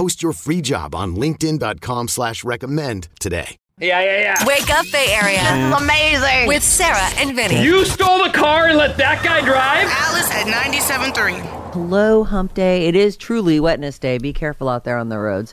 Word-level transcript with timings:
Post 0.00 0.22
your 0.22 0.32
free 0.32 0.62
job 0.62 0.94
on 0.94 1.14
linkedin.com 1.14 2.08
slash 2.08 2.42
recommend 2.42 3.08
today. 3.20 3.58
Yeah, 3.78 4.00
yeah, 4.00 4.18
yeah. 4.40 4.46
Wake 4.46 4.70
up, 4.70 4.86
Bay 4.90 5.08
Area. 5.10 5.40
This 5.40 5.76
is 5.76 5.82
amazing. 5.82 6.48
With 6.48 6.62
Sarah 6.62 7.10
and 7.18 7.36
Vinny. 7.36 7.62
You 7.62 7.84
stole 7.84 8.24
the 8.24 8.30
car 8.30 8.68
and 8.68 8.78
let 8.78 8.96
that 8.96 9.22
guy 9.22 9.42
drive? 9.42 9.88
Alice 9.90 10.30
at 10.30 10.46
97.3. 10.46 11.74
Hello, 11.74 12.24
hump 12.24 12.54
day. 12.54 12.86
It 12.88 12.96
is 12.96 13.14
truly 13.18 13.60
wetness 13.60 13.98
day. 13.98 14.16
Be 14.16 14.32
careful 14.32 14.70
out 14.70 14.84
there 14.84 14.96
on 14.96 15.10
the 15.10 15.18
roads. 15.18 15.52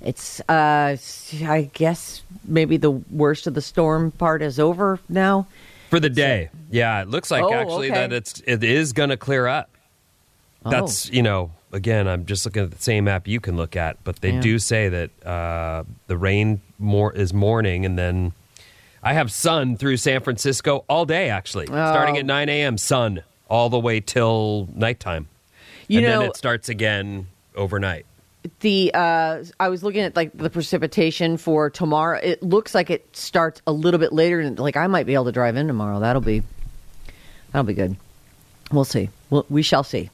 It's, 0.00 0.38
uh, 0.48 0.96
I 1.44 1.68
guess 1.72 2.22
maybe 2.44 2.76
the 2.76 2.92
worst 2.92 3.48
of 3.48 3.54
the 3.54 3.62
storm 3.62 4.12
part 4.12 4.42
is 4.42 4.60
over 4.60 5.00
now. 5.08 5.48
For 5.90 5.98
the 5.98 6.08
day. 6.08 6.50
Yeah, 6.70 7.02
it 7.02 7.08
looks 7.08 7.32
like 7.32 7.42
Oh, 7.42 7.52
actually 7.52 7.90
okay. 7.90 7.98
that 8.02 8.12
it's 8.12 8.40
it 8.46 8.62
is 8.62 8.92
going 8.92 9.10
to 9.10 9.16
clear 9.16 9.48
up. 9.48 9.70
That's, 10.64 11.10
you 11.10 11.24
know, 11.24 11.50
again, 11.72 12.08
I'm 12.08 12.24
just 12.26 12.44
looking 12.44 12.62
at 12.62 12.70
the 12.70 12.82
same 12.82 13.08
app 13.08 13.26
you 13.28 13.40
can 13.40 13.56
look 13.56 13.76
at, 13.76 14.02
but 14.04 14.16
they 14.20 14.32
Yeah. 14.32 14.40
do 14.40 14.58
say 14.58 14.88
that 14.88 15.26
uh, 15.26 15.84
the 16.06 16.16
rain 16.16 16.60
more 16.78 17.12
is 17.12 17.32
morning 17.34 17.84
and 17.84 17.98
then 17.98 18.32
I 19.02 19.12
have 19.14 19.30
sun 19.30 19.76
through 19.76 19.96
San 19.98 20.20
Francisco 20.20 20.84
all 20.88 21.04
day 21.06 21.30
actually. 21.30 21.66
Starting 21.66 22.16
at 22.18 22.26
9 22.26 22.48
a.m. 22.48 22.76
sun 22.78 23.22
all 23.48 23.70
the 23.70 23.78
way 23.78 24.00
till 24.00 24.68
nighttime. 24.74 25.28
You 25.86 25.98
and 26.00 26.06
know, 26.06 26.18
then 26.20 26.30
it 26.30 26.36
starts 26.36 26.68
again 26.68 27.28
overnight. 27.54 28.04
the 28.60 28.90
uh, 28.94 29.44
I 29.60 29.68
was 29.68 29.82
looking 29.82 30.02
at 30.02 30.16
like 30.16 30.36
the 30.36 30.50
precipitation 30.50 31.36
for 31.38 31.70
tomorrow. 31.70 32.18
It 32.22 32.42
looks 32.42 32.74
like 32.74 32.90
it 32.90 33.16
starts 33.16 33.62
a 33.66 33.72
little 33.72 33.98
bit 33.98 34.12
later, 34.12 34.40
and 34.40 34.58
like 34.58 34.76
I 34.76 34.86
might 34.86 35.06
be 35.06 35.14
able 35.14 35.24
to 35.26 35.32
drive 35.32 35.56
in 35.56 35.66
tomorrow. 35.66 36.00
That'll 36.00 36.20
be 36.20 36.42
that'll 37.52 37.64
be 37.66 37.72
good. 37.74 37.96
We'll 38.70 38.84
see. 38.84 39.08
We'll, 39.30 39.46
we 39.48 39.62
shall 39.62 39.82
see. 39.84 40.10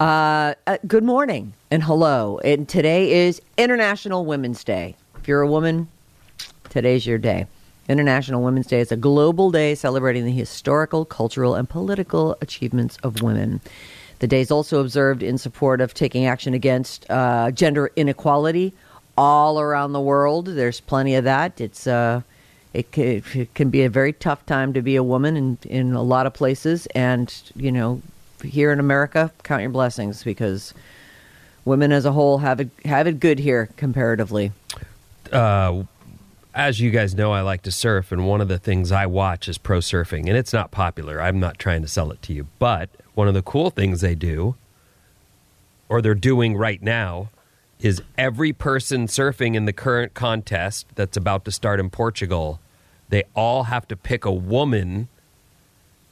Uh, 0.00 0.54
uh, 0.66 0.76
good 0.86 1.04
morning 1.04 1.54
and 1.70 1.82
hello. 1.82 2.38
And 2.44 2.68
today 2.68 3.26
is 3.26 3.40
International 3.56 4.24
Women's 4.26 4.64
Day. 4.64 4.96
If 5.16 5.28
you're 5.28 5.40
a 5.40 5.46
woman, 5.46 5.88
today's 6.68 7.06
your 7.06 7.18
day. 7.18 7.46
International 7.88 8.42
Women's 8.42 8.66
Day 8.66 8.80
is 8.80 8.90
a 8.90 8.96
global 8.96 9.50
day 9.52 9.74
celebrating 9.74 10.24
the 10.24 10.32
historical, 10.32 11.04
cultural, 11.04 11.54
and 11.54 11.68
political 11.68 12.36
achievements 12.40 12.98
of 13.04 13.22
women. 13.22 13.60
The 14.18 14.26
day 14.26 14.40
is 14.40 14.50
also 14.50 14.80
observed 14.80 15.22
in 15.22 15.38
support 15.38 15.80
of 15.80 15.94
taking 15.94 16.26
action 16.26 16.54
against 16.54 17.08
uh, 17.10 17.50
gender 17.52 17.90
inequality 17.94 18.72
all 19.16 19.60
around 19.60 19.92
the 19.92 20.00
world. 20.00 20.46
There's 20.46 20.80
plenty 20.80 21.14
of 21.14 21.24
that. 21.24 21.60
It's 21.60 21.86
uh, 21.86 22.22
it, 22.72 22.90
ca- 22.90 23.22
it 23.34 23.54
can 23.54 23.70
be 23.70 23.84
a 23.84 23.90
very 23.90 24.12
tough 24.12 24.44
time 24.46 24.72
to 24.72 24.82
be 24.82 24.96
a 24.96 25.04
woman 25.04 25.36
in 25.36 25.58
in 25.64 25.92
a 25.92 26.02
lot 26.02 26.26
of 26.26 26.34
places, 26.34 26.86
and 26.94 27.32
you 27.54 27.70
know, 27.70 28.02
here 28.44 28.72
in 28.72 28.80
America, 28.80 29.32
count 29.42 29.62
your 29.62 29.70
blessings 29.70 30.22
because 30.22 30.74
women 31.64 31.92
as 31.92 32.04
a 32.04 32.12
whole 32.12 32.38
have 32.38 32.60
it 32.60 32.70
have 32.84 33.06
it 33.06 33.20
good 33.20 33.38
here 33.38 33.68
comparatively. 33.76 34.52
uh, 35.32 35.82
as 36.54 36.78
you 36.78 36.90
guys 36.90 37.14
know, 37.16 37.32
I 37.32 37.40
like 37.40 37.62
to 37.62 37.72
surf, 37.72 38.12
and 38.12 38.28
one 38.28 38.40
of 38.40 38.46
the 38.46 38.58
things 38.58 38.92
I 38.92 39.06
watch 39.06 39.48
is 39.48 39.58
pro 39.58 39.78
surfing, 39.78 40.28
and 40.28 40.36
it's 40.36 40.52
not 40.52 40.70
popular. 40.70 41.20
I'm 41.20 41.40
not 41.40 41.58
trying 41.58 41.82
to 41.82 41.88
sell 41.88 42.12
it 42.12 42.22
to 42.22 42.32
you, 42.32 42.46
but 42.60 42.88
one 43.14 43.26
of 43.26 43.34
the 43.34 43.42
cool 43.42 43.70
things 43.70 44.00
they 44.00 44.14
do, 44.14 44.54
or 45.88 46.00
they're 46.00 46.14
doing 46.14 46.56
right 46.56 46.80
now, 46.80 47.30
is 47.80 48.02
every 48.16 48.52
person 48.52 49.08
surfing 49.08 49.56
in 49.56 49.64
the 49.64 49.72
current 49.72 50.14
contest 50.14 50.86
that's 50.94 51.16
about 51.16 51.44
to 51.44 51.50
start 51.50 51.80
in 51.80 51.90
Portugal, 51.90 52.60
they 53.08 53.24
all 53.34 53.64
have 53.64 53.88
to 53.88 53.96
pick 53.96 54.24
a 54.24 54.32
woman. 54.32 55.08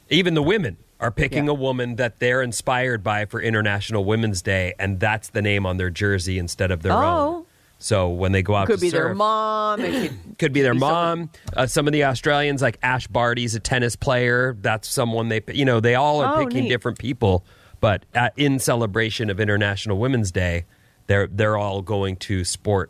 Even 0.09 0.33
the 0.33 0.43
women 0.43 0.75
are 1.03 1.11
picking 1.11 1.45
Yeah. 1.45 1.51
a 1.51 1.53
woman 1.53 1.97
that 1.97 2.19
they're 2.19 2.41
inspired 2.41 3.03
by 3.03 3.25
for 3.25 3.41
International 3.41 4.05
Women's 4.05 4.41
Day, 4.41 4.73
and 4.79 4.99
that's 4.99 5.29
the 5.29 5.41
name 5.41 5.65
on 5.65 5.77
their 5.77 5.89
jersey 5.89 6.39
instead 6.39 6.71
of 6.71 6.81
their 6.81 6.93
Oh. 6.93 6.97
own. 7.37 7.45
So 7.77 8.07
when 8.09 8.31
they 8.31 8.41
go 8.41 8.55
out 8.55 8.67
Could 8.67 8.77
to 8.77 8.81
be 8.81 8.89
their 8.89 9.13
mom. 9.13 9.81
It 9.81 9.91
could, 10.09 10.37
could 10.39 10.53
be 10.53 10.61
their 10.61 10.73
be 10.73 10.79
mom. 10.79 11.29
Uh, 11.55 11.67
some 11.67 11.85
of 11.85 11.91
the 11.93 12.05
Australians, 12.05 12.61
like 12.61 12.79
Ash 12.81 13.07
Barty's 13.07 13.55
a 13.55 13.59
tennis 13.59 13.97
player. 13.97 14.55
That's 14.61 14.87
someone 14.87 15.27
they, 15.27 15.41
you 15.53 15.65
know, 15.65 15.81
they 15.81 15.95
all 15.95 16.21
are 16.21 16.35
Oh, 16.39 16.45
picking 16.45 16.63
neat. 16.63 16.69
different 16.69 16.97
people. 16.97 17.43
But 17.81 18.05
at, 18.15 18.31
in 18.37 18.59
celebration 18.59 19.29
of 19.29 19.41
International 19.41 19.97
Women's 19.97 20.31
Day, 20.31 20.63
they're 21.07 21.27
they're 21.27 21.57
all 21.57 21.81
going 21.81 22.15
to 22.17 22.45
sport 22.45 22.89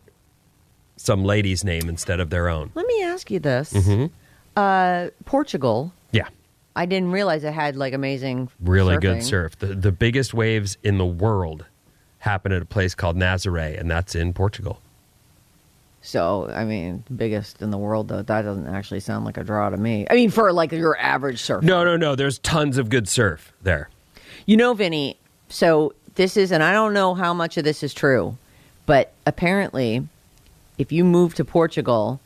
some 0.98 1.24
lady's 1.24 1.64
name 1.64 1.90
instead 1.90 2.20
of 2.20 2.30
their 2.30 2.48
own. 2.48 2.70
Let 2.76 2.86
me 2.86 3.02
ask 3.02 3.32
you 3.32 3.40
this: 3.40 3.74
Mm-hmm. 3.74 4.06
uh, 4.56 5.08
Portugal. 5.26 5.92
Yeah, 6.12 6.28
I 6.76 6.86
didn't 6.86 7.12
realize 7.12 7.44
it 7.44 7.54
had 7.54 7.76
like 7.76 7.94
amazing, 7.94 8.50
really 8.60 8.98
good 8.98 9.24
surf. 9.24 9.58
The 9.58 9.68
the 9.68 9.92
biggest 9.92 10.34
waves 10.34 10.78
in 10.84 10.98
the 10.98 11.06
world 11.06 11.66
happen 12.20 12.52
at 12.52 12.62
a 12.62 12.66
place 12.66 12.96
called 12.96 13.18
Nazaré, 13.18 13.80
and 13.80 13.92
that's 13.92 14.16
in 14.16 14.34
Portugal. 14.34 14.80
So, 16.06 16.50
I 16.54 16.66
mean, 16.66 17.04
biggest 17.16 17.62
in 17.62 17.72
the 17.72 17.78
world, 17.78 18.10
though, 18.10 18.22
that 18.22 18.42
doesn't 18.42 18.68
actually 18.68 19.00
sound 19.00 19.24
like 19.24 19.38
a 19.38 19.44
draw 19.44 19.70
to 19.70 19.78
me. 19.78 20.06
I 20.10 20.16
mean, 20.16 20.32
for 20.32 20.52
like 20.52 20.74
your 20.74 20.98
average 20.98 21.40
surfer. 21.40 21.66
No, 21.66 21.86
no, 21.86 21.96
no. 21.96 22.14
There's 22.16 22.40
tons 22.40 22.78
of 22.78 22.90
good 22.90 23.08
surf 23.08 23.54
there. 23.62 23.90
You 24.46 24.58
know, 24.58 24.74
Vinny, 24.74 25.16
so 25.48 25.94
this 26.16 26.36
is, 26.36 26.52
and 26.52 26.62
I 26.62 26.74
don't 26.74 26.94
know 26.94 27.14
how 27.14 27.34
much 27.34 27.56
of 27.56 27.64
this 27.64 27.84
is 27.84 27.94
true, 27.94 28.38
but 28.86 29.14
apparently, 29.26 30.06
if 30.78 30.92
you 30.92 31.06
move 31.06 31.36
to 31.36 31.46
Portugal, 31.46 32.20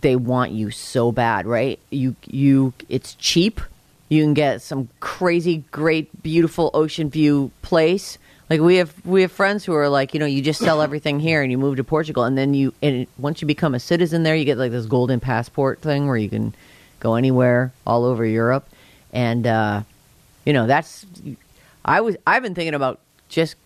they 0.00 0.16
want 0.16 0.52
you 0.52 0.70
so 0.70 1.12
bad, 1.12 1.46
right? 1.46 1.78
You, 1.90 2.16
you, 2.26 2.72
it's 2.88 3.14
cheap. 3.14 3.60
You 4.08 4.22
can 4.22 4.34
get 4.34 4.62
some 4.62 4.88
crazy, 5.00 5.64
great, 5.70 6.22
beautiful 6.22 6.70
ocean 6.74 7.10
view 7.10 7.50
place. 7.62 8.18
Like 8.48 8.60
we 8.60 8.76
have, 8.76 8.94
we 9.04 9.22
have 9.22 9.32
friends 9.32 9.64
who 9.64 9.74
are 9.74 9.88
like, 9.88 10.14
you 10.14 10.20
know, 10.20 10.26
you 10.26 10.42
just 10.42 10.60
sell 10.60 10.80
everything 10.88 11.18
here 11.18 11.42
and 11.42 11.50
you 11.50 11.58
move 11.58 11.76
to 11.76 11.84
Portugal, 11.84 12.24
and 12.24 12.38
then 12.38 12.54
you, 12.54 12.72
and 12.82 13.06
once 13.18 13.42
you 13.42 13.46
become 13.46 13.74
a 13.74 13.80
citizen 13.80 14.22
there, 14.22 14.36
you 14.36 14.44
get 14.44 14.58
like 14.58 14.70
this 14.70 14.86
golden 14.86 15.20
passport 15.20 15.80
thing 15.80 16.06
where 16.06 16.16
you 16.16 16.28
can 16.28 16.54
go 17.00 17.14
anywhere 17.14 17.72
all 17.86 18.04
over 18.04 18.24
Europe, 18.24 18.68
and 19.12 19.46
uh, 19.46 19.82
you 20.46 20.52
know 20.52 20.66
that's 20.66 21.04
i 21.84 22.00
was 22.00 22.16
i've 22.26 22.42
been 22.42 22.54
thinking 22.54 22.72
about 22.72 23.00
just 23.28 23.56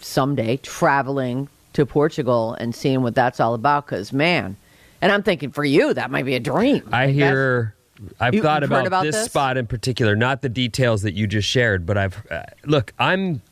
someday 0.00 0.56
traveling 0.56 1.48
to 1.72 1.86
portugal 1.86 2.54
and 2.54 2.74
seeing 2.74 3.02
what 3.02 3.14
that's 3.14 3.38
all 3.38 3.54
about 3.54 3.86
because 3.86 4.12
man 4.12 4.56
and 5.02 5.10
i'm 5.12 5.22
thinking 5.22 5.50
for 5.50 5.64
you 5.64 5.94
that 5.94 6.10
might 6.10 6.24
be 6.24 6.34
a 6.34 6.40
dream 6.40 6.88
I 6.92 7.06
Like, 7.06 7.14
hear. 7.14 7.74
I've 8.18 8.34
You- 8.34 8.42
thought 8.42 8.62
about, 8.62 8.86
about 8.86 9.04
this, 9.04 9.14
this? 9.14 9.24
spot 9.26 9.56
in 9.58 9.66
particular, 9.66 10.16
not 10.16 10.40
the 10.40 10.48
details 10.48 11.02
that 11.02 11.12
you 11.12 11.26
just 11.26 11.46
shared, 11.46 11.84
but 11.84 11.98
I've 11.98 12.22
uh, 12.30 12.44
look. 12.64 12.94
I'm 12.98 13.42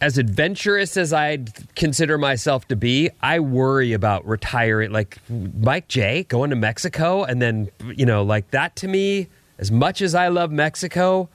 as 0.00 0.16
adventurous 0.16 0.96
as 0.96 1.12
I 1.12 1.38
consider 1.76 2.16
myself 2.16 2.66
to 2.68 2.76
be. 2.76 3.10
I 3.22 3.40
worry 3.40 3.92
about 3.92 4.26
retiring, 4.26 4.90
like 4.90 5.18
Mike 5.28 5.86
J 5.88 6.24
going 6.24 6.48
to 6.48 6.56
Mexico, 6.56 7.24
and 7.24 7.42
then 7.42 7.68
you 7.94 8.06
know, 8.06 8.22
like 8.22 8.50
that 8.52 8.74
to 8.76 8.88
me. 8.88 9.28
As 9.58 9.70
much 9.70 10.00
as 10.00 10.14
I 10.14 10.28
love 10.28 10.50
Mexico, 10.50 11.28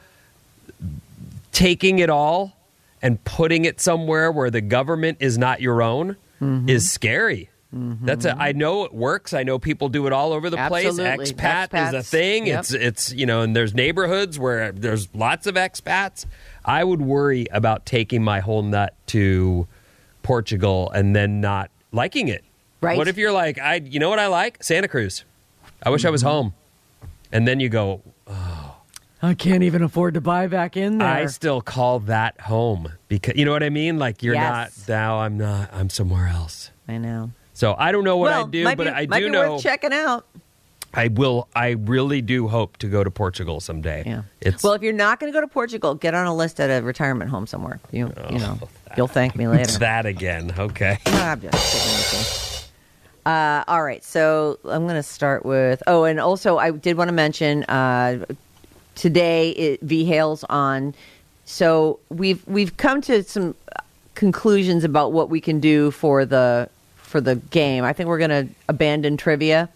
taking 1.51 1.99
it 1.99 2.09
all 2.09 2.57
and 3.01 3.23
putting 3.23 3.65
it 3.65 3.79
somewhere 3.79 4.31
where 4.31 4.49
the 4.49 4.61
government 4.61 5.17
is 5.21 5.37
not 5.37 5.61
your 5.61 5.81
own 5.83 6.15
Mm-hmm. 6.41 6.69
is 6.69 6.89
scary. 6.89 7.49
That's 7.71 8.25
a, 8.25 8.35
I 8.35 8.51
know 8.53 8.83
it 8.85 8.93
works. 8.93 9.31
I 9.33 9.43
know 9.43 9.59
people 9.59 9.89
do 9.89 10.07
it 10.07 10.13
all 10.13 10.33
over 10.33 10.49
the 10.49 10.57
Absolutely. 10.57 11.15
place. 11.17 11.31
Expat 11.33 11.87
is 11.89 11.93
a 11.93 12.01
thing. 12.01 12.47
Yep. 12.47 12.59
It's 12.59 12.73
it's 12.73 13.13
you 13.13 13.25
know, 13.27 13.41
and 13.41 13.55
there's 13.55 13.75
neighborhoods 13.75 14.39
where 14.39 14.71
there's 14.71 15.07
lots 15.13 15.45
of 15.45 15.53
expats. 15.55 16.25
I 16.65 16.83
would 16.83 17.01
worry 17.01 17.45
about 17.51 17.85
taking 17.85 18.23
my 18.23 18.39
whole 18.39 18.63
nut 18.63 18.95
to 19.07 19.67
Portugal 20.23 20.89
and 20.91 21.15
then 21.15 21.41
not 21.41 21.69
liking 21.91 22.27
it 22.27 22.43
Right. 22.81 22.97
What 22.97 23.09
if 23.09 23.17
you're 23.17 23.31
like, 23.33 23.59
I, 23.59 23.75
you 23.75 23.99
know 23.99 24.09
what 24.09 24.19
I 24.19 24.27
like? 24.27 24.63
Santa 24.63 24.87
Cruz. 24.87 25.25
I 25.83 25.89
wish 25.89 26.05
I 26.05 26.07
Mm-hmm. 26.07 26.11
was 26.13 26.21
home. 26.21 26.53
And 27.29 27.45
then 27.45 27.59
you 27.59 27.67
go, 27.67 28.01
oh, 28.25 28.77
I 29.21 29.33
can't 29.33 29.63
even 29.63 29.83
afford 29.83 30.13
to 30.13 30.21
buy 30.21 30.47
back 30.47 30.77
in 30.77 30.97
there. 30.99 31.07
I 31.07 31.25
still 31.25 31.59
call 31.61 31.99
that 32.01 32.39
home 32.39 32.93
because 33.09 33.35
you 33.35 33.43
know 33.43 33.51
what 33.51 33.63
I 33.63 33.69
mean. 33.69 33.99
Like 33.99 34.23
you're 34.23 34.33
Yes. 34.35 34.87
not 34.87 34.89
now. 34.93 35.19
I'm 35.19 35.37
not. 35.37 35.69
I'm 35.73 35.89
somewhere 35.89 36.27
else. 36.27 36.71
I 36.87 36.97
know. 36.99 37.31
So 37.59 37.75
I 37.77 37.91
don't 37.91 38.05
know 38.05 38.15
what 38.15 38.31
well, 38.31 38.45
I 38.45 38.49
do, 38.49 38.63
but 38.63 38.77
be, 38.77 38.87
I 38.87 39.05
do 39.05 39.27
know 39.27 39.59
checking 39.59 39.91
out. 39.91 40.25
I 40.93 41.09
will. 41.09 41.49
I 41.53 41.71
really 41.71 42.21
do 42.21 42.47
hope 42.47 42.77
to 42.77 42.87
go 42.87 43.03
to 43.03 43.11
Portugal 43.11 43.59
someday. 43.59 44.03
Yeah. 44.05 44.21
It's 44.39 44.63
well, 44.63 44.71
if 44.71 44.81
you're 44.81 44.93
not 44.93 45.19
going 45.19 45.29
to 45.29 45.35
go 45.35 45.41
to 45.41 45.47
Portugal, 45.47 45.93
get 45.93 46.15
on 46.15 46.25
a 46.25 46.33
list 46.33 46.61
at 46.61 46.69
a 46.69 46.81
retirement 46.81 47.29
home 47.29 47.45
somewhere. 47.47 47.81
You, 47.91 48.13
you 48.29 48.39
know, 48.39 48.57
Oh, 48.89 48.93
you'll 48.95 49.07
thank 49.07 49.35
me 49.35 49.49
later. 49.49 49.71
that 49.79 50.05
again. 50.05 50.53
Okay. 50.57 50.99
I'm 51.05 51.41
just 51.41 51.73
kidding 51.73 51.97
with 51.97 52.71
you. 53.25 53.29
Uh, 53.29 53.65
all 53.67 53.83
right, 53.83 54.05
so 54.05 54.57
I'm 54.63 54.83
going 54.83 54.95
to 54.95 55.03
start 55.03 55.43
with. 55.45 55.83
Oh, 55.85 56.05
and 56.05 56.17
also 56.17 56.57
I 56.59 56.71
did 56.71 56.95
want 56.95 57.09
to 57.09 57.13
mention 57.13 57.65
uh, 57.65 58.23
today 58.95 59.49
it, 59.49 59.81
V 59.81 60.05
Hale's 60.05 60.45
on. 60.45 60.95
So 61.43 61.99
we've 62.07 62.41
we've 62.47 62.77
come 62.77 63.01
to 63.01 63.21
some 63.23 63.53
conclusions 64.15 64.85
about 64.85 65.11
what 65.11 65.29
we 65.29 65.41
can 65.41 65.59
do 65.59 65.91
for 65.91 66.23
the 66.23 66.69
for 67.09 67.19
the 67.19 67.35
game. 67.35 67.83
I 67.83 67.91
think 67.91 68.07
we're 68.07 68.19
going 68.19 68.29
to 68.29 68.47
abandon 68.67 69.17
trivia, 69.17 69.67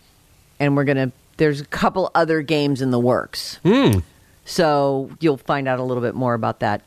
and 0.60 0.76
we're 0.76 0.84
going 0.84 0.98
to. 0.98 1.12
There's 1.38 1.60
a 1.60 1.66
couple 1.66 2.12
other 2.14 2.44
games 2.44 2.80
in 2.80 2.92
the 2.92 3.00
works. 3.00 3.60
So 4.46 5.10
you'll 5.20 5.38
find 5.38 5.68
out 5.68 5.80
a 5.80 5.84
little 5.84 6.04
bit 6.04 6.14
more 6.14 6.36
about 6.36 6.60
that 6.60 6.82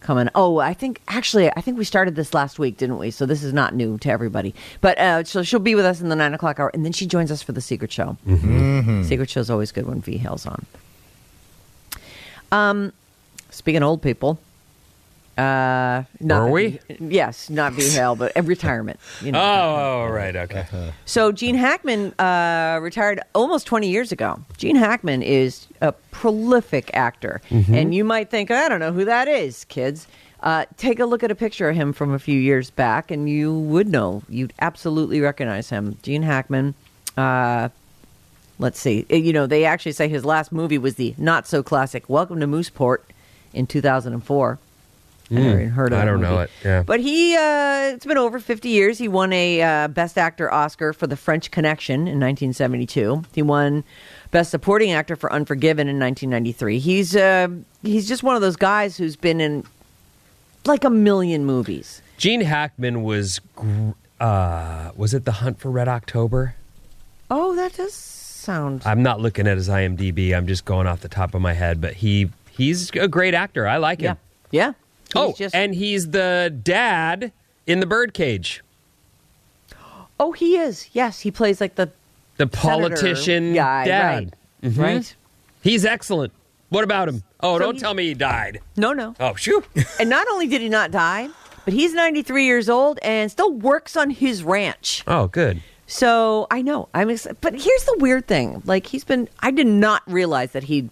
coming. 0.00 0.28
Oh, 0.34 0.58
I 0.58 0.74
think 0.74 1.00
actually, 1.08 1.50
I 1.50 1.60
think 1.60 1.76
we 1.76 1.84
started 1.84 2.14
this 2.14 2.32
last 2.34 2.60
week, 2.60 2.76
didn't 2.76 2.98
we? 2.98 3.10
So 3.10 3.26
this 3.26 3.42
is 3.42 3.52
not 3.52 3.74
new 3.74 3.98
to 3.98 4.10
everybody. 4.10 4.54
But 4.80 4.96
uh, 4.98 5.24
so 5.24 5.42
she'll 5.42 5.58
be 5.58 5.74
with 5.74 5.84
us 5.84 6.00
in 6.00 6.08
the 6.08 6.14
nine 6.14 6.34
o'clock 6.34 6.60
hour, 6.60 6.70
and 6.72 6.84
then 6.84 6.92
she 6.92 7.04
joins 7.06 7.32
us 7.32 7.42
for 7.42 7.50
the 7.50 7.60
secret 7.60 7.90
show. 7.90 8.16
Mm-hmm. 8.26 9.02
Secret 9.02 9.28
show 9.28 9.40
is 9.40 9.50
always 9.50 9.72
good 9.72 9.86
when 9.86 10.00
V 10.00 10.18
Hale's 10.18 10.46
on. 10.46 10.66
Um, 12.52 12.92
speaking 13.50 13.82
of 13.82 13.88
old 13.88 14.02
people, 14.02 14.38
uh, 15.38 16.02
not 16.20 16.46
Were 16.46 16.50
we? 16.50 16.80
Yes, 17.00 17.48
not 17.48 17.72
V 17.72 17.88
Hale, 17.90 18.16
but 18.16 18.36
uh, 18.36 18.42
retirement. 18.42 18.98
You 19.22 19.28
Oh, 19.28 19.32
know. 19.32 19.40
oh, 20.08 20.12
right. 20.12 20.34
Okay. 20.34 20.66
So 21.04 21.30
Gene 21.32 21.54
Hackman 21.54 22.12
uh, 22.18 22.80
retired 22.82 23.20
almost 23.34 23.66
20 23.66 23.88
years 23.88 24.10
ago. 24.12 24.40
Gene 24.56 24.76
Hackman 24.76 25.22
is 25.22 25.66
a 25.80 25.92
prolific 26.10 26.90
actor, 26.92 27.40
and 27.50 27.94
you 27.94 28.02
might 28.04 28.30
think, 28.30 28.50
I 28.50 28.68
don't 28.68 28.80
know 28.80 28.92
who 28.92 29.04
that 29.04 29.28
is, 29.28 29.64
kids. 29.66 30.06
Uh, 30.40 30.64
take 30.76 31.00
a 31.00 31.04
look 31.06 31.22
at 31.24 31.30
a 31.30 31.34
picture 31.34 31.68
of 31.68 31.74
him 31.76 31.92
from 31.92 32.12
a 32.14 32.18
few 32.18 32.38
years 32.38 32.70
back, 32.70 33.10
and 33.10 33.28
you 33.28 33.52
would 33.58 33.88
know. 33.88 34.22
You'd 34.28 34.52
absolutely 34.60 35.20
recognize 35.20 35.70
him. 35.70 35.96
Gene 36.02 36.22
Hackman. 36.22 36.74
Uh, 37.16 37.68
let's 38.58 38.78
see. 38.78 39.04
Uh, 39.10 39.16
You 39.16 39.32
know, 39.32 39.46
they 39.46 39.64
actually 39.64 39.92
say 39.92 40.08
his 40.08 40.24
last 40.24 40.52
movie 40.52 40.78
was 40.78 40.94
the 40.96 41.14
not 41.18 41.46
so 41.48 41.62
classic 41.62 42.08
Welcome 42.08 42.38
to 42.40 42.46
Mooseport 42.46 42.98
in 43.52 43.66
2004. 43.66 44.58
I 45.30 45.34
never 45.34 45.60
even 45.60 45.70
heard 45.70 45.92
of 45.92 45.98
I 45.98 46.04
don't 46.04 46.20
know 46.20 46.40
it, 46.40 46.50
yeah. 46.64 46.82
But 46.82 47.00
he, 47.00 47.36
uh, 47.36 47.92
it's 47.94 48.06
been 48.06 48.16
over 48.16 48.38
50 48.38 48.68
years. 48.68 48.98
He 48.98 49.08
won 49.08 49.32
a 49.32 49.62
uh, 49.62 49.88
Best 49.88 50.16
Actor 50.16 50.52
Oscar 50.52 50.92
for 50.92 51.06
The 51.06 51.16
French 51.16 51.50
Connection 51.50 52.00
in 52.00 52.18
1972. 52.18 53.24
He 53.34 53.42
won 53.42 53.84
Best 54.30 54.50
Supporting 54.50 54.92
Actor 54.92 55.16
for 55.16 55.32
Unforgiven 55.32 55.88
in 55.88 55.98
1993. 55.98 56.78
He's 56.78 57.14
uh, 57.14 57.48
he's 57.82 58.08
just 58.08 58.22
one 58.22 58.36
of 58.36 58.42
those 58.42 58.56
guys 58.56 58.96
who's 58.96 59.16
been 59.16 59.40
in 59.40 59.64
like 60.64 60.84
a 60.84 60.90
million 60.90 61.44
movies. 61.44 62.00
Gene 62.16 62.40
Hackman 62.40 63.02
was, 63.02 63.40
uh, 64.20 64.90
was 64.96 65.14
it 65.14 65.24
The 65.24 65.32
Hunt 65.32 65.60
for 65.60 65.70
Red 65.70 65.88
October? 65.88 66.54
Oh, 67.30 67.54
that 67.54 67.74
does 67.74 67.94
sound. 67.94 68.82
I'm 68.84 69.02
not 69.02 69.20
looking 69.20 69.46
at 69.46 69.56
his 69.56 69.68
IMDb. 69.68 70.34
I'm 70.34 70.46
just 70.46 70.64
going 70.64 70.86
off 70.86 71.00
the 71.00 71.08
top 71.08 71.34
of 71.34 71.42
my 71.42 71.52
head. 71.52 71.80
But 71.80 71.94
he 71.94 72.30
he's 72.50 72.90
a 72.90 73.08
great 73.08 73.34
actor. 73.34 73.66
I 73.66 73.76
like 73.76 74.00
yeah, 74.00 74.12
him. 74.12 74.18
yeah. 74.50 74.72
He's 75.08 75.16
oh, 75.16 75.32
just, 75.36 75.54
and 75.54 75.74
he's 75.74 76.10
the 76.10 76.54
dad 76.62 77.32
in 77.66 77.80
the 77.80 77.86
Birdcage. 77.86 78.62
oh, 80.20 80.32
he 80.32 80.56
is. 80.56 80.88
Yes, 80.92 81.20
he 81.20 81.30
plays 81.30 81.60
like 81.60 81.74
the 81.76 81.90
The 82.36 82.46
politician 82.46 83.54
guy, 83.54 83.84
dad. 83.86 84.34
right? 84.62 84.72
Mhm. 84.72 84.78
Right. 84.78 85.16
He's 85.62 85.84
excellent. 85.84 86.32
What 86.70 86.84
about 86.84 87.08
him? 87.08 87.22
Oh, 87.40 87.56
So 87.56 87.64
don't 87.64 87.74
he- 87.76 87.80
tell 87.80 87.94
me 87.94 88.04
he 88.08 88.14
died. 88.14 88.60
No, 88.76 88.92
no. 88.92 89.14
Oh, 89.20 89.34
shoot. 89.34 89.64
And 90.00 90.10
not 90.10 90.26
only 90.30 90.46
did 90.46 90.60
he 90.60 90.68
not 90.68 90.90
die, 90.90 91.28
but 91.64 91.72
he's 91.74 91.94
93 91.94 92.44
years 92.44 92.68
old 92.68 92.98
and 93.02 93.30
still 93.30 93.52
works 93.52 93.96
on 93.96 94.10
his 94.10 94.42
ranch. 94.42 95.02
oh, 95.06 95.28
good. 95.28 95.62
So 95.86 96.46
I 96.50 96.60
know 96.60 96.88
I'm, 96.92 97.08
ex- 97.08 97.26
but 97.40 97.54
here's 97.54 97.84
the 97.84 97.96
weird 97.98 98.26
thing: 98.26 98.60
like 98.66 98.86
he's 98.88 99.04
been, 99.04 99.26
I 99.40 99.50
did 99.50 99.66
not 99.66 100.02
realize 100.06 100.52
that 100.52 100.64
he 100.64 100.90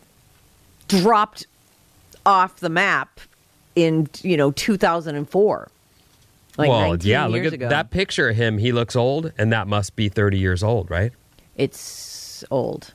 dropped 0.88 1.46
off 2.24 2.56
the 2.56 2.70
map 2.70 3.20
in 3.76 4.08
you 4.22 4.36
know 4.36 4.50
2004. 4.50 5.68
Like 6.58 6.68
well, 6.70 6.96
yeah, 6.96 7.26
look 7.26 7.44
at 7.44 7.52
ago. 7.52 7.68
that 7.68 7.90
picture 7.90 8.30
of 8.30 8.36
him. 8.36 8.58
He 8.58 8.72
looks 8.72 8.96
old, 8.96 9.32
and 9.38 9.52
that 9.52 9.68
must 9.68 9.94
be 9.94 10.08
30 10.08 10.38
years 10.38 10.62
old, 10.62 10.90
right? 10.90 11.12
It's 11.54 12.42
old. 12.50 12.94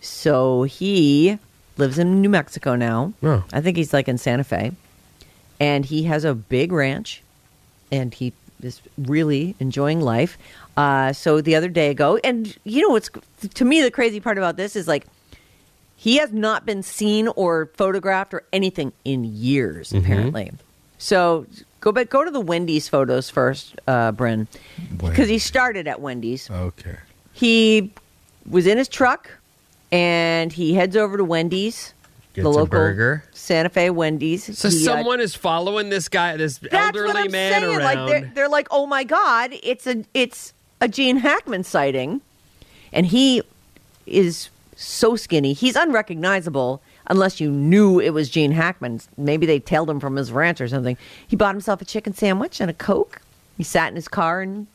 So 0.00 0.64
he 0.64 1.38
lives 1.76 1.98
in 1.98 2.20
New 2.20 2.28
Mexico 2.28 2.74
now. 2.74 3.12
Oh. 3.22 3.44
I 3.52 3.60
think 3.60 3.76
he's 3.76 3.92
like 3.92 4.08
in 4.08 4.18
Santa 4.18 4.44
Fe. 4.44 4.72
And 5.58 5.84
he 5.84 6.04
has 6.04 6.24
a 6.24 6.34
big 6.34 6.72
ranch 6.72 7.22
and 7.92 8.14
he 8.14 8.32
is 8.62 8.80
really 8.96 9.54
enjoying 9.58 10.00
life. 10.00 10.38
Uh, 10.76 11.12
so 11.12 11.40
the 11.40 11.54
other 11.54 11.68
day 11.68 11.90
ago, 11.90 12.18
and 12.22 12.56
you 12.64 12.82
know 12.82 12.90
what's 12.90 13.10
to 13.54 13.64
me 13.64 13.82
the 13.82 13.90
crazy 13.90 14.20
part 14.20 14.38
about 14.38 14.56
this 14.56 14.76
is 14.76 14.86
like 14.88 15.06
he 16.02 16.16
has 16.16 16.32
not 16.32 16.64
been 16.64 16.82
seen 16.82 17.28
or 17.28 17.66
photographed 17.74 18.32
or 18.32 18.42
anything 18.54 18.90
in 19.04 19.22
years, 19.22 19.92
apparently. 19.92 20.50
So 20.96 21.44
go 21.80 21.92
back, 21.92 22.08
go 22.08 22.24
to 22.24 22.30
the 22.30 22.40
Wendy's 22.40 22.88
photos 22.88 23.28
first, 23.28 23.78
uh, 23.86 24.10
Bryn, 24.12 24.48
because 24.96 25.28
he 25.28 25.38
started 25.38 25.86
at 25.86 26.00
Wendy's 26.00 26.50
Okay. 26.50 26.96
he 27.34 27.92
was 28.48 28.66
in 28.66 28.78
his 28.78 28.88
truck 28.88 29.30
and 29.92 30.50
he 30.50 30.72
heads 30.72 30.96
over 30.96 31.18
to 31.18 31.24
Wendy's, 31.24 31.92
Gets 32.32 32.44
the 32.44 32.48
local 32.48 32.66
burger. 32.68 33.22
Santa 33.32 33.68
Fe 33.68 33.90
Wendy's. 33.90 34.56
So 34.58 34.70
He, 34.70 34.76
uh, 34.88 34.94
someone 34.96 35.20
is 35.20 35.34
following 35.34 35.90
this 35.90 36.08
guy, 36.08 36.34
this 36.38 36.56
that's 36.58 36.72
elderly 36.74 37.08
what 37.08 37.16
I'm 37.26 37.30
man 37.30 37.60
saying. 37.60 37.76
around. 37.76 37.82
Like 37.82 38.08
they're, 38.08 38.30
they're 38.34 38.48
like, 38.48 38.68
oh 38.70 38.86
my 38.86 39.04
god, 39.04 39.50
it's 39.62 39.86
a 39.86 40.02
it's 40.14 40.54
a 40.80 40.88
Gene 40.88 41.16
Hackman 41.18 41.64
sighting, 41.64 42.22
and 42.92 43.04
he 43.04 43.42
is 44.06 44.48
so 44.80 45.14
skinny, 45.16 45.52
he's 45.52 45.76
unrecognizable 45.76 46.80
unless 47.06 47.40
you 47.40 47.50
knew 47.50 48.00
it 48.00 48.10
was 48.10 48.30
Gene 48.30 48.52
Hackman. 48.52 49.00
Maybe 49.16 49.44
they 49.46 49.58
tailed 49.58 49.90
him 49.90 50.00
from 50.00 50.16
his 50.16 50.32
ranch 50.32 50.60
or 50.60 50.68
something. 50.68 50.96
He 51.28 51.36
bought 51.36 51.54
himself 51.54 51.82
a 51.82 51.84
chicken 51.84 52.14
sandwich 52.14 52.60
and 52.60 52.70
a 52.70 52.74
coke. 52.74 53.20
He 53.56 53.62
sat 53.64 53.88
in 53.88 53.96
his 53.96 54.08
car 54.08 54.40
and 54.40 54.66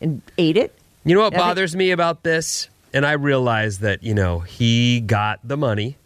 and 0.00 0.22
ate 0.38 0.56
it. 0.56 0.74
You 1.04 1.14
know 1.14 1.22
what 1.22 1.32
think- 1.32 1.42
bothers 1.42 1.74
me 1.76 1.90
about 1.90 2.22
this? 2.22 2.68
And 2.94 3.04
I 3.04 3.12
realize 3.12 3.80
that, 3.80 4.02
you 4.02 4.14
know, 4.14 4.38
he 4.40 5.00
got 5.00 5.40
the 5.44 5.56
money. 5.56 5.96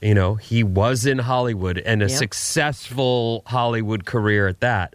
You 0.00 0.14
know, 0.14 0.34
he 0.36 0.62
was 0.62 1.06
in 1.06 1.18
Hollywood 1.18 1.78
and 1.78 2.02
a 2.02 2.08
Yeah. 2.08 2.16
successful 2.16 3.42
Hollywood 3.46 4.04
career 4.04 4.46
at 4.46 4.60
that. 4.60 4.94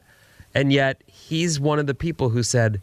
And 0.55 0.71
yet, 0.71 1.01
he's 1.07 1.59
one 1.59 1.77
of 1.79 1.87
the 1.87 1.93
people 1.93 2.29
who 2.29 2.41
said, 2.43 2.81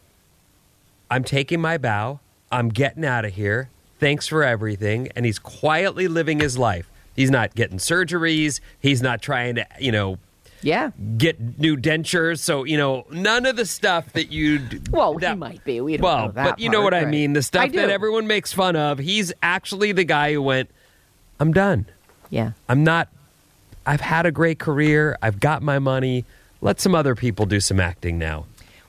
I'm 1.10 1.24
taking 1.24 1.60
my 1.60 1.78
bow. 1.78 2.20
I'm 2.52 2.68
getting 2.68 3.04
out 3.04 3.24
of 3.24 3.34
here. 3.34 3.68
Thanks 4.04 4.28
for 4.28 4.44
everything. 4.44 5.08
And 5.16 5.24
he's 5.24 5.38
quietly 5.38 6.08
living 6.08 6.38
his 6.38 6.58
life. 6.58 6.90
He's 7.16 7.30
not 7.30 7.54
getting 7.54 7.78
surgeries. 7.78 8.60
He's 8.78 9.00
not 9.00 9.22
trying 9.22 9.54
to, 9.54 9.66
you 9.80 9.92
know, 9.92 10.18
Yeah. 10.60 10.90
get 11.16 11.58
new 11.58 11.74
dentures. 11.78 12.40
So, 12.40 12.64
you 12.64 12.76
know, 12.76 13.06
none 13.10 13.46
of 13.46 13.56
the 13.56 13.64
stuff 13.64 14.12
that 14.12 14.30
you'd. 14.30 14.90
Well, 14.92 15.14
he 15.14 15.20
that- 15.20 15.38
might 15.38 15.64
be. 15.64 15.80
We 15.80 15.96
don't 15.96 16.04
well, 16.04 16.26
know 16.26 16.32
that 16.32 16.44
but 16.44 16.58
you 16.58 16.68
know 16.68 16.82
part, 16.82 16.92
what 16.92 17.02
I 17.02 17.06
mean. 17.06 17.32
The 17.32 17.42
stuff 17.42 17.72
that 17.72 17.88
everyone 17.88 18.26
makes 18.26 18.52
fun 18.52 18.76
of. 18.76 18.98
He's 18.98 19.32
actually 19.42 19.92
the 19.92 20.04
guy 20.04 20.34
who 20.34 20.42
went, 20.42 20.68
I'm 21.40 21.54
done. 21.54 21.86
Yeah. 22.28 22.50
I'm 22.68 22.84
not. 22.84 23.08
I've 23.86 24.02
had 24.02 24.26
a 24.26 24.30
great 24.30 24.58
career. 24.58 25.16
I've 25.22 25.40
got 25.40 25.62
my 25.62 25.78
money. 25.78 26.26
Let 26.60 26.78
some 26.78 26.94
other 26.94 27.14
people 27.14 27.46
do 27.46 27.58
some 27.58 27.80
acting 27.80 28.18
now. 28.18 28.44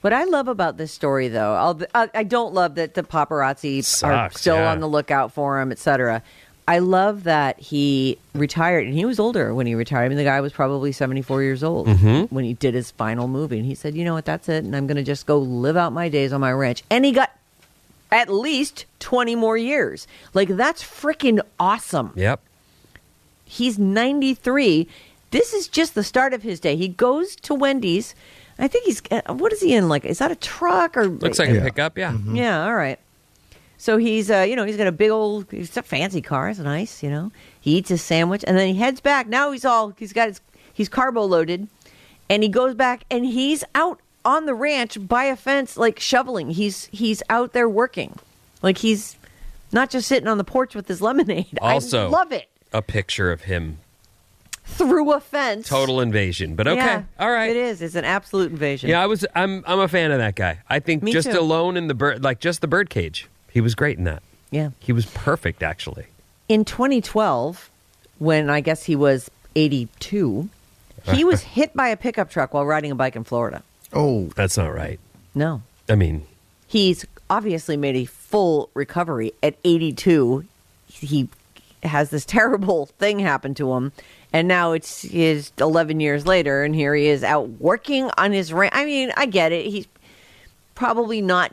What 0.06 0.12
I 0.12 0.22
love 0.22 0.46
about 0.46 0.76
this 0.76 0.92
story, 0.92 1.26
though, 1.26 1.84
I, 1.92 2.08
I 2.14 2.22
don't 2.22 2.54
love 2.54 2.76
that 2.76 2.94
the 2.94 3.02
paparazzi 3.02 4.04
are 4.04 4.30
still 4.30 4.54
yeah. 4.54 4.70
on 4.70 4.78
the 4.78 4.86
lookout 4.86 5.32
for 5.32 5.60
him, 5.60 5.72
etc. 5.72 6.22
I 6.68 6.78
love 6.78 7.24
that 7.24 7.58
he 7.58 8.16
retired, 8.32 8.86
and 8.86 8.94
he 8.94 9.04
was 9.04 9.18
older 9.18 9.52
when 9.52 9.66
he 9.66 9.74
retired. 9.74 10.04
I 10.04 10.08
mean, 10.10 10.16
the 10.16 10.22
guy 10.22 10.40
was 10.40 10.52
probably 10.52 10.92
seventy-four 10.92 11.42
years 11.42 11.64
old 11.64 11.88
Mm-hmm. 11.88 12.32
when 12.32 12.44
he 12.44 12.54
did 12.54 12.72
his 12.72 12.92
final 12.92 13.26
movie, 13.26 13.58
and 13.58 13.66
he 13.66 13.74
said, 13.74 13.96
"You 13.96 14.04
know 14.04 14.14
what? 14.14 14.24
That's 14.24 14.48
it, 14.48 14.62
and 14.62 14.76
I'm 14.76 14.86
going 14.86 14.96
to 14.96 15.02
just 15.02 15.26
go 15.26 15.38
live 15.38 15.76
out 15.76 15.92
my 15.92 16.08
days 16.08 16.32
on 16.32 16.40
my 16.40 16.52
ranch." 16.52 16.84
And 16.88 17.04
he 17.04 17.10
got 17.10 17.32
at 18.12 18.28
least 18.28 18.84
twenty 19.00 19.34
more 19.34 19.56
years. 19.56 20.06
Like 20.32 20.50
that's 20.50 20.84
freaking 20.84 21.40
awesome. 21.58 22.12
Yep. 22.14 22.40
He's 23.44 23.76
93. 23.76 24.86
This 25.32 25.52
is 25.52 25.66
just 25.66 25.96
the 25.96 26.04
start 26.04 26.32
of 26.32 26.44
his 26.44 26.60
day. 26.60 26.76
He 26.76 26.86
goes 26.86 27.34
to 27.34 27.56
Wendy's 27.56 28.14
I 28.58 28.68
think 28.68 28.84
he's 28.86 29.02
uh, 29.10 29.20
what 29.34 29.52
is 29.52 29.60
he 29.60 29.74
in? 29.74 29.88
Like, 29.88 30.04
is 30.04 30.18
that 30.18 30.30
a 30.30 30.36
truck 30.36 30.96
or 30.96 31.06
Looks 31.08 31.38
like 31.38 31.50
a 31.50 31.54
Yeah. 31.54 31.62
pickup, 31.64 31.98
yeah. 31.98 32.16
Yeah, 32.26 32.64
all 32.66 32.74
right. 32.74 32.98
So 33.78 33.98
he's, 33.98 34.30
uh, 34.30 34.40
you 34.48 34.56
know, 34.56 34.64
he's 34.64 34.78
got 34.78 34.86
a 34.86 34.92
big 34.92 35.10
old, 35.10 35.52
it's 35.52 35.76
a 35.76 35.82
fancy 35.82 36.22
car. 36.22 36.48
It's 36.48 36.58
nice, 36.58 37.02
you 37.02 37.10
know. 37.10 37.30
He 37.60 37.76
eats 37.76 37.90
his 37.90 38.00
sandwich 38.00 38.42
and 38.46 38.56
then 38.56 38.68
he 38.68 38.74
heads 38.80 39.00
back. 39.00 39.26
Now 39.26 39.50
he's 39.52 39.66
all, 39.66 39.90
he's 39.98 40.14
got 40.14 40.28
his, 40.28 40.40
he's 40.72 40.88
carbo 40.88 41.24
loaded, 41.24 41.68
and 42.30 42.42
he 42.42 42.48
goes 42.48 42.74
back 42.74 43.04
and 43.10 43.26
he's 43.26 43.62
out 43.74 44.00
on 44.24 44.46
the 44.46 44.54
ranch 44.54 44.96
by 45.06 45.24
a 45.24 45.36
fence, 45.36 45.76
like 45.76 46.00
shoveling. 46.00 46.50
He's 46.50 46.86
he's 46.86 47.22
out 47.28 47.52
there 47.52 47.68
working, 47.68 48.18
like 48.62 48.78
he's 48.78 49.16
not 49.72 49.90
just 49.90 50.08
sitting 50.08 50.26
on 50.26 50.38
the 50.38 50.44
porch 50.44 50.74
with 50.74 50.88
his 50.88 51.02
lemonade. 51.08 51.58
Also, 51.60 52.06
I 52.06 52.08
love 52.08 52.32
it 52.32 52.48
A 52.72 52.80
picture 52.82 53.30
of 53.30 53.42
him. 53.42 53.78
Through 54.66 55.12
a 55.12 55.20
fence. 55.20 55.68
Total 55.68 56.00
invasion. 56.00 56.54
But 56.54 56.66
okay. 56.68 56.76
Yeah, 56.84 57.02
All 57.18 57.30
right. 57.30 57.50
It 57.50 57.56
is. 57.56 57.80
It's 57.80 57.94
an 57.94 58.04
absolute 58.04 58.50
invasion. 58.50 58.90
Yeah, 58.90 59.02
I 59.02 59.06
was 59.06 59.24
I'm 59.34 59.64
I'm 59.66 59.78
a 59.80 59.88
fan 59.88 60.10
of 60.10 60.18
that 60.18 60.34
guy. 60.34 60.58
I 60.68 60.80
think 60.80 61.02
Me 61.02 61.12
just 61.12 61.30
too. 61.30 61.38
alone 61.38 61.76
in 61.76 61.86
the 61.88 61.94
bird 61.94 62.22
like 62.22 62.40
just 62.40 62.60
the 62.60 62.68
bird 62.68 62.90
cage. 62.90 63.28
He 63.50 63.60
was 63.60 63.74
great 63.74 63.96
in 63.98 64.04
that. 64.04 64.22
Yeah. 64.50 64.70
He 64.80 64.92
was 64.92 65.06
perfect 65.06 65.62
actually. 65.62 66.06
in 66.48 66.64
2012, 66.64 67.70
when 68.18 68.50
I 68.50 68.60
guess 68.60 68.84
he 68.84 68.94
was 68.96 69.30
82, 69.54 70.48
he 71.12 71.24
was 71.24 71.42
hit 71.56 71.74
by 71.74 71.88
a 71.88 71.96
pickup 71.96 72.30
truck 72.30 72.52
while 72.54 72.64
riding 72.66 72.90
a 72.90 72.94
bike 72.94 73.16
in 73.16 73.24
Florida. 73.24 73.62
Oh, 73.92 74.26
That's 74.36 74.56
not 74.56 74.74
right. 74.74 74.98
No. 75.34 75.62
I 75.88 75.94
mean, 75.94 76.26
He's 76.68 77.06
obviously 77.30 77.76
made 77.76 77.94
a 77.96 78.04
full 78.06 78.70
recovery. 78.74 79.32
At 79.42 79.54
82, 79.64 80.44
he 80.88 81.28
has 81.84 82.10
this 82.10 82.24
terrible 82.38 82.86
thing 82.86 83.20
happen 83.20 83.54
to 83.54 83.72
him. 83.74 83.92
And 84.32 84.48
now 84.48 84.72
it's 84.72 85.02
his 85.02 85.52
11 85.58 86.00
years 86.00 86.26
later, 86.26 86.62
and 86.64 86.74
here 86.74 86.94
he 86.94 87.06
is 87.06 87.24
out 87.24 87.48
working 87.60 88.10
on 88.18 88.32
his 88.32 88.52
ranch. 88.52 88.72
I 88.74 88.84
mean, 88.84 89.12
I 89.16 89.26
get 89.26 89.52
it. 89.52 89.66
He's 89.66 89.86
probably 90.74 91.22
not 91.22 91.52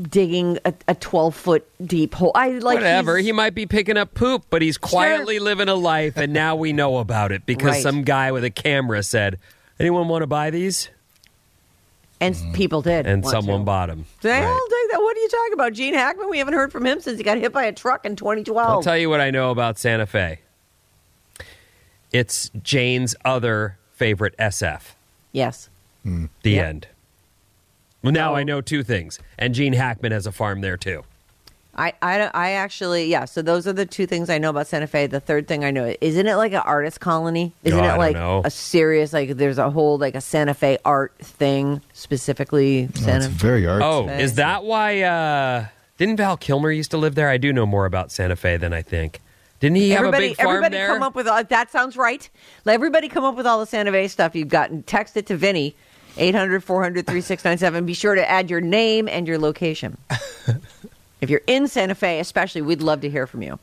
digging 0.00 0.58
a, 0.64 0.74
a 0.88 0.94
12 0.94 1.34
foot 1.34 1.68
deep 1.86 2.14
hole. 2.14 2.32
I 2.34 2.50
like 2.50 2.76
whatever. 2.76 3.18
He 3.18 3.32
might 3.32 3.54
be 3.54 3.66
picking 3.66 3.96
up 3.96 4.14
poop, 4.14 4.44
but 4.50 4.62
he's 4.62 4.76
quietly 4.78 5.38
living 5.38 5.68
a 5.68 5.74
life 5.74 6.16
and 6.16 6.32
now 6.32 6.54
we 6.56 6.72
know 6.72 6.98
about 6.98 7.32
it 7.32 7.46
because 7.46 7.72
Right. 7.72 7.82
some 7.82 8.02
guy 8.02 8.30
with 8.30 8.44
a 8.44 8.50
camera 8.50 9.02
said, 9.02 9.38
"Anyone 9.80 10.08
want 10.08 10.22
to 10.22 10.26
buy 10.26 10.50
these?" 10.50 10.90
and 12.20 12.34
people 12.54 12.82
did. 12.82 13.06
And 13.06 13.26
someone 13.26 13.60
to. 13.60 13.64
bought 13.64 13.88
them. 13.88 14.06
Say, 14.22 14.32
I'll 14.32 14.42
take 14.68 14.90
that. 14.90 15.00
What 15.00 15.16
are 15.16 15.20
you 15.20 15.28
talking 15.28 15.52
about? 15.52 15.72
Gene 15.74 15.94
Hackman? 15.94 16.30
We 16.30 16.38
haven't 16.38 16.54
heard 16.54 16.72
from 16.72 16.86
him 16.86 17.00
since 17.00 17.18
he 17.18 17.24
got 17.24 17.36
hit 17.38 17.52
by 17.52 17.64
a 17.64 17.72
truck 17.72 18.06
in 18.06 18.16
2012. 18.16 18.68
I'll 18.68 18.82
tell 18.82 18.96
you 18.96 19.10
what 19.10 19.20
I 19.20 19.30
know 19.30 19.50
about 19.50 19.78
Santa 19.78 20.06
Fe. 20.06 20.40
It's 22.16 22.50
Jane's 22.62 23.14
other 23.24 23.76
favorite 23.92 24.34
SF. 24.38 24.94
yes. 25.32 25.68
The 26.04 26.28
Yep. 26.50 26.64
end. 26.66 26.86
Well, 28.02 28.12
now 28.12 28.32
Oh. 28.32 28.36
I 28.36 28.44
know 28.44 28.60
two 28.60 28.82
things, 28.84 29.18
and 29.38 29.54
Gene 29.54 29.72
Hackman 29.72 30.12
has 30.12 30.26
a 30.26 30.32
farm 30.32 30.60
there 30.60 30.76
too. 30.76 31.04
I, 31.78 31.92
I, 32.00 32.30
I 32.32 32.50
actually, 32.52 33.06
yeah. 33.08 33.26
So 33.26 33.42
those 33.42 33.66
are 33.66 33.72
the 33.74 33.84
two 33.84 34.06
things 34.06 34.30
I 34.30 34.38
know 34.38 34.48
about 34.50 34.66
Santa 34.66 34.86
Fe. 34.86 35.08
The 35.08 35.20
third 35.20 35.46
thing 35.46 35.62
I 35.64 35.70
know, 35.70 35.94
isn't 36.00 36.26
it 36.26 36.36
like 36.36 36.52
an 36.52 36.62
artist 36.64 37.00
colony? 37.00 37.52
Isn't 37.64 37.78
Oh, 37.78 37.94
it 37.94 37.98
like 37.98 38.14
know. 38.14 38.40
a 38.46 38.50
serious, 38.50 39.12
like 39.12 39.36
there's 39.36 39.58
a 39.58 39.68
whole, 39.68 39.98
like 39.98 40.14
a 40.14 40.20
Santa 40.22 40.54
Fe 40.54 40.78
art 40.86 41.12
thing 41.20 41.82
specifically? 41.92 42.86
that's 42.86 43.00
Santa 43.04 43.28
very 43.28 43.66
art. 43.66 43.82
Oh, 43.82 44.06
Fe. 44.06 44.22
is 44.22 44.36
that 44.36 44.64
why? 44.64 45.02
Uh, 45.02 45.66
didn't 45.98 46.16
Val 46.16 46.36
Kilmer 46.38 46.70
used 46.70 46.92
to 46.92 46.96
live 46.96 47.14
there? 47.14 47.28
I 47.28 47.36
do 47.36 47.52
know 47.52 47.66
more 47.66 47.84
about 47.84 48.10
Santa 48.12 48.36
Fe 48.36 48.56
than 48.56 48.72
I 48.72 48.80
think. 48.80 49.20
Didn't 49.60 49.76
he 49.76 49.90
have 49.90 50.00
everybody, 50.00 50.26
a 50.26 50.28
big 50.30 50.36
farm 50.36 50.48
everybody 50.56 50.76
there? 50.76 50.88
come 50.88 51.02
up 51.02 51.14
with 51.14 51.26
all, 51.26 51.42
that. 51.42 51.70
Sounds 51.70 51.96
right. 51.96 52.28
Let 52.64 52.74
everybody 52.74 53.08
come 53.08 53.24
up 53.24 53.36
with 53.36 53.46
all 53.46 53.60
the 53.60 53.66
Santa 53.66 53.90
Fe 53.90 54.08
stuff 54.08 54.34
you've 54.34 54.48
gotten. 54.48 54.82
Text 54.82 55.16
it 55.16 55.26
to 55.26 55.36
Vinny, 55.36 55.74
800 56.18 56.62
400 56.62 57.06
3697. 57.06 57.86
Be 57.86 57.94
sure 57.94 58.14
to 58.14 58.30
add 58.30 58.50
your 58.50 58.60
name 58.60 59.08
and 59.08 59.26
your 59.26 59.38
location. 59.38 59.96
if 61.20 61.30
you're 61.30 61.42
in 61.46 61.68
Santa 61.68 61.94
Fe, 61.94 62.20
especially, 62.20 62.60
we'd 62.62 62.82
love 62.82 63.00
to 63.00 63.10
hear 63.10 63.26
from 63.26 63.42
you. 63.42 63.58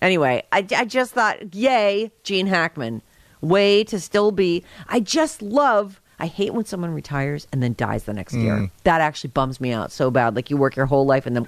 Anyway, 0.00 0.42
I, 0.52 0.66
I 0.76 0.84
just 0.84 1.12
thought, 1.12 1.54
yay, 1.54 2.10
Gene 2.24 2.46
Hackman. 2.46 3.02
Way 3.40 3.82
to 3.84 3.98
still 3.98 4.30
be. 4.30 4.62
I 4.88 5.00
just 5.00 5.42
love. 5.42 6.00
I 6.20 6.26
hate 6.26 6.54
when 6.54 6.64
someone 6.64 6.94
retires 6.94 7.48
and 7.50 7.60
then 7.60 7.74
dies 7.76 8.04
the 8.04 8.12
next 8.12 8.34
year. 8.34 8.54
Mm. 8.54 8.70
That 8.84 9.00
actually 9.00 9.30
bums 9.30 9.60
me 9.60 9.72
out 9.72 9.90
so 9.90 10.10
bad. 10.10 10.36
Like 10.36 10.50
you 10.50 10.56
work 10.56 10.76
your 10.76 10.86
whole 10.86 11.04
life 11.04 11.26
and 11.26 11.34
then 11.34 11.46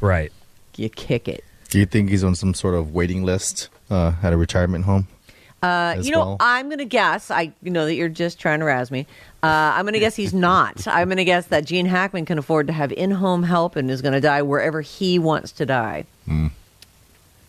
right. 0.00 0.32
you 0.76 0.88
kick 0.88 1.28
it. 1.28 1.44
Do 1.74 1.80
you 1.80 1.86
think 1.86 2.08
he's 2.08 2.22
on 2.22 2.36
some 2.36 2.54
sort 2.54 2.76
of 2.76 2.94
waiting 2.94 3.24
list 3.24 3.68
uh, 3.90 4.12
at 4.22 4.32
a 4.32 4.36
retirement 4.36 4.84
home? 4.84 5.08
Uh, 5.60 5.96
you 6.00 6.12
know, 6.12 6.20
well? 6.20 6.36
I'm 6.38 6.66
going 6.66 6.78
to 6.78 6.84
guess. 6.84 7.32
I 7.32 7.52
you 7.64 7.72
know 7.72 7.84
that 7.86 7.96
you're 7.96 8.08
just 8.08 8.38
trying 8.38 8.60
to 8.60 8.64
razz 8.64 8.92
me. 8.92 9.08
Uh, 9.42 9.74
I'm 9.74 9.82
going 9.82 9.94
to 9.94 9.98
guess 9.98 10.14
he's 10.14 10.32
not. 10.32 10.86
I'm 10.86 11.08
going 11.08 11.16
to 11.16 11.24
guess 11.24 11.46
that 11.46 11.64
Gene 11.64 11.86
Hackman 11.86 12.26
can 12.26 12.38
afford 12.38 12.68
to 12.68 12.72
have 12.72 12.92
in-home 12.92 13.42
help 13.42 13.74
and 13.74 13.90
is 13.90 14.02
going 14.02 14.12
to 14.12 14.20
die 14.20 14.40
wherever 14.42 14.82
he 14.82 15.18
wants 15.18 15.50
to 15.50 15.66
die. 15.66 16.04
Hmm. 16.26 16.46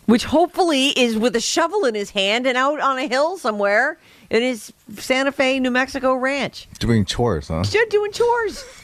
Which 0.06 0.24
hopefully 0.24 0.88
is 0.88 1.16
with 1.16 1.36
a 1.36 1.40
shovel 1.40 1.84
in 1.84 1.94
his 1.94 2.10
hand 2.10 2.48
and 2.48 2.58
out 2.58 2.80
on 2.80 2.98
a 2.98 3.06
hill 3.06 3.38
somewhere 3.38 3.96
in 4.28 4.42
his 4.42 4.72
Santa 4.96 5.30
Fe, 5.30 5.60
New 5.60 5.70
Mexico 5.70 6.16
ranch. 6.16 6.66
Doing 6.80 7.04
chores, 7.04 7.46
huh? 7.46 7.62
Just 7.62 7.90
doing 7.90 8.10
chores. 8.10 8.64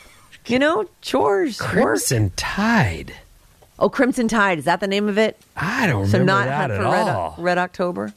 You 0.44 0.58
know, 0.58 0.88
chores. 1.02 1.60
work. 1.60 1.70
Crimson 1.70 2.30
Tide. 2.36 3.14
Oh, 3.82 3.88
Crimson 3.90 4.28
Tide. 4.28 4.60
Is 4.60 4.64
that 4.66 4.78
the 4.78 4.86
name 4.86 5.08
of 5.08 5.18
it? 5.18 5.36
I 5.56 5.88
don't 5.88 6.06
So 6.06 6.18
remember 6.20 6.32
not 6.32 6.46
that 6.46 6.70
at 6.70 6.76
for 6.76 6.84
Red, 6.84 7.08
all. 7.08 7.34
Red 7.36 7.58
October? 7.58 8.12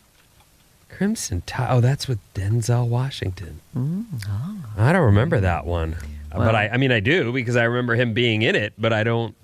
Crimson 0.90 1.42
Tide. 1.48 1.68
Oh, 1.72 1.82
that's 1.82 2.08
with 2.08 2.20
Denzel 2.36 2.88
Washington. 2.88 3.62
Mm, 3.76 4.06
I 4.78 4.94
don't 4.94 5.06
remember 5.06 5.40
that 5.40 5.66
one, 5.66 5.96
Well. 6.32 6.46
but 6.46 6.54
I, 6.56 6.68
I 6.70 6.78
mean, 6.78 6.92
I 6.92 7.00
do 7.00 7.34
because 7.34 7.56
I 7.56 7.64
remember 7.64 7.96
him 7.96 8.14
being 8.14 8.44
in 8.44 8.56
it, 8.56 8.74
but 8.78 8.94
I 8.94 9.04
don't. 9.04 9.36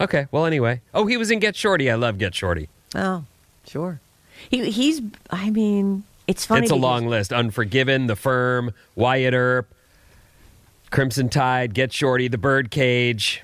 Okay, 0.00 0.26
well, 0.32 0.44
anyway. 0.44 0.80
Oh, 0.92 1.06
he 1.06 1.16
was 1.16 1.30
in 1.30 1.38
Get 1.38 1.54
Shorty. 1.54 1.88
I 1.88 1.94
love 1.94 2.18
Get 2.18 2.34
Shorty. 2.34 2.68
Oh, 2.96 3.24
sure. 3.68 4.00
He 4.50 4.70
he's. 4.72 5.00
I 5.30 5.50
mean, 5.50 6.02
it's 6.26 6.44
funny. 6.46 6.62
it's 6.62 6.72
a 6.72 6.76
long 6.76 7.06
list. 7.06 7.32
Unforgiven, 7.32 8.08
The 8.08 8.16
Firm, 8.16 8.72
Wyatt 8.96 9.34
Earp, 9.34 9.72
Crimson 10.90 11.28
Tide, 11.28 11.74
Get 11.74 11.92
Shorty, 11.92 12.26
The 12.26 12.38
Birdcage. 12.38 13.42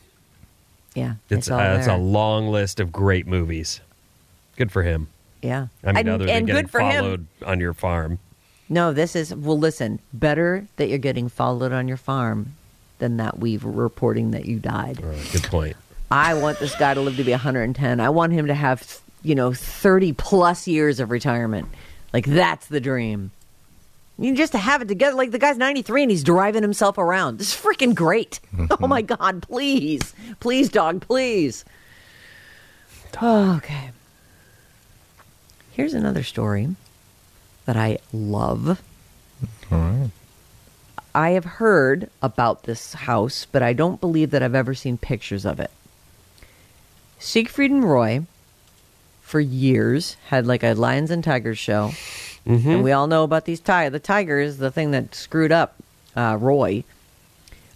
Yeah, 0.96 1.14
It's, 1.28 1.46
it's, 1.46 1.50
uh, 1.50 1.76
it's 1.78 1.86
a 1.88 1.96
long 1.96 2.48
list 2.48 2.80
of 2.80 2.90
great 2.90 3.26
movies. 3.26 3.80
Good 4.56 4.72
for 4.72 4.82
him. 4.82 5.08
yeah. 5.42 5.66
I 5.84 5.88
mean, 5.88 5.96
and, 5.98 6.08
other 6.08 6.24
than 6.26 6.46
getting 6.46 6.62
good 6.62 6.70
for 6.70 6.80
him. 6.80 7.04
followed 7.04 7.26
on 7.44 7.60
your 7.60 7.74
farm. 7.74 8.18
No, 8.68 8.92
this 8.92 9.14
is 9.14 9.34
well. 9.34 9.58
Listen, 9.58 10.00
better 10.12 10.66
that 10.76 10.88
you're 10.88 10.98
getting 10.98 11.28
followed 11.28 11.72
on 11.72 11.86
your 11.86 11.98
farm 11.98 12.54
than 12.98 13.18
that 13.18 13.38
we've 13.38 13.62
reporting 13.62 14.30
that 14.32 14.46
you 14.46 14.58
died. 14.58 14.98
Uh, 15.04 15.14
good 15.32 15.44
point. 15.44 15.76
I 16.10 16.34
want 16.34 16.58
this 16.58 16.74
guy 16.76 16.94
to 16.94 17.00
live 17.00 17.16
to 17.16 17.24
be 17.24 17.32
110. 17.32 18.00
I 18.00 18.08
want 18.08 18.32
him 18.32 18.46
to 18.46 18.54
have 18.54 19.00
you 19.22 19.34
know 19.34 19.52
30 19.52 20.14
plus 20.14 20.66
years 20.66 20.98
of 20.98 21.10
retirement. 21.10 21.68
Like 22.12 22.24
that's 22.24 22.66
the 22.66 22.80
dream. 22.80 23.32
You 24.18 24.35
just 24.35 24.52
to 24.52 24.58
have 24.58 24.80
it 24.80 24.88
together. 24.88 25.14
Like 25.16 25.30
the 25.30 25.38
guy's 25.38 25.58
93 25.58 26.02
and 26.02 26.11
he's 26.11 26.25
driving 26.25 26.62
himself 26.62 26.96
around. 26.96 27.38
This 27.38 27.54
is 27.54 27.61
freaking 27.61 27.94
great. 27.94 28.40
Mm-hmm. 28.54 28.66
Oh 28.85 28.88
my 28.88 29.02
god! 29.02 29.42
Please, 29.42 30.14
please, 30.40 30.68
dog, 30.68 31.00
please. 31.00 31.64
okay. 33.23 33.90
Here's 35.73 35.94
another 35.94 36.23
story 36.23 36.75
that 37.66 37.76
I 37.76 37.99
love. 38.12 38.82
All 39.70 39.78
right. 39.78 40.11
I 41.14 41.30
have 41.30 41.44
heard 41.44 42.11
about 42.23 42.64
this 42.64 42.92
house, 42.94 43.46
but 43.50 43.62
I 43.62 43.73
don't 43.73 44.00
believe 44.00 44.30
that 44.30 44.42
I've 44.42 44.54
ever 44.54 44.75
seen 44.75 44.99
pictures 44.99 45.44
of 45.46 45.61
it. 45.61 45.70
Siegfried 47.18 47.70
and 47.70 47.85
Roy, 47.85 48.25
for 49.23 49.40
years, 49.40 50.16
had 50.28 50.46
like 50.46 50.62
a 50.62 50.75
lions 50.75 51.11
and 51.11 51.25
tigers 51.25 51.58
show, 51.58 51.92
and 52.46 52.82
we 52.82 52.92
all 52.92 53.06
know 53.06 53.24
about 53.24 53.44
these 53.44 53.60
tigers. 53.60 53.92
The 53.92 53.98
Tigers, 53.98 54.58
the 54.58 54.70
thing 54.70 54.92
that 54.92 55.14
screwed 55.14 55.52
up 55.52 55.74
uh, 56.16 56.38
Roy. 56.40 56.84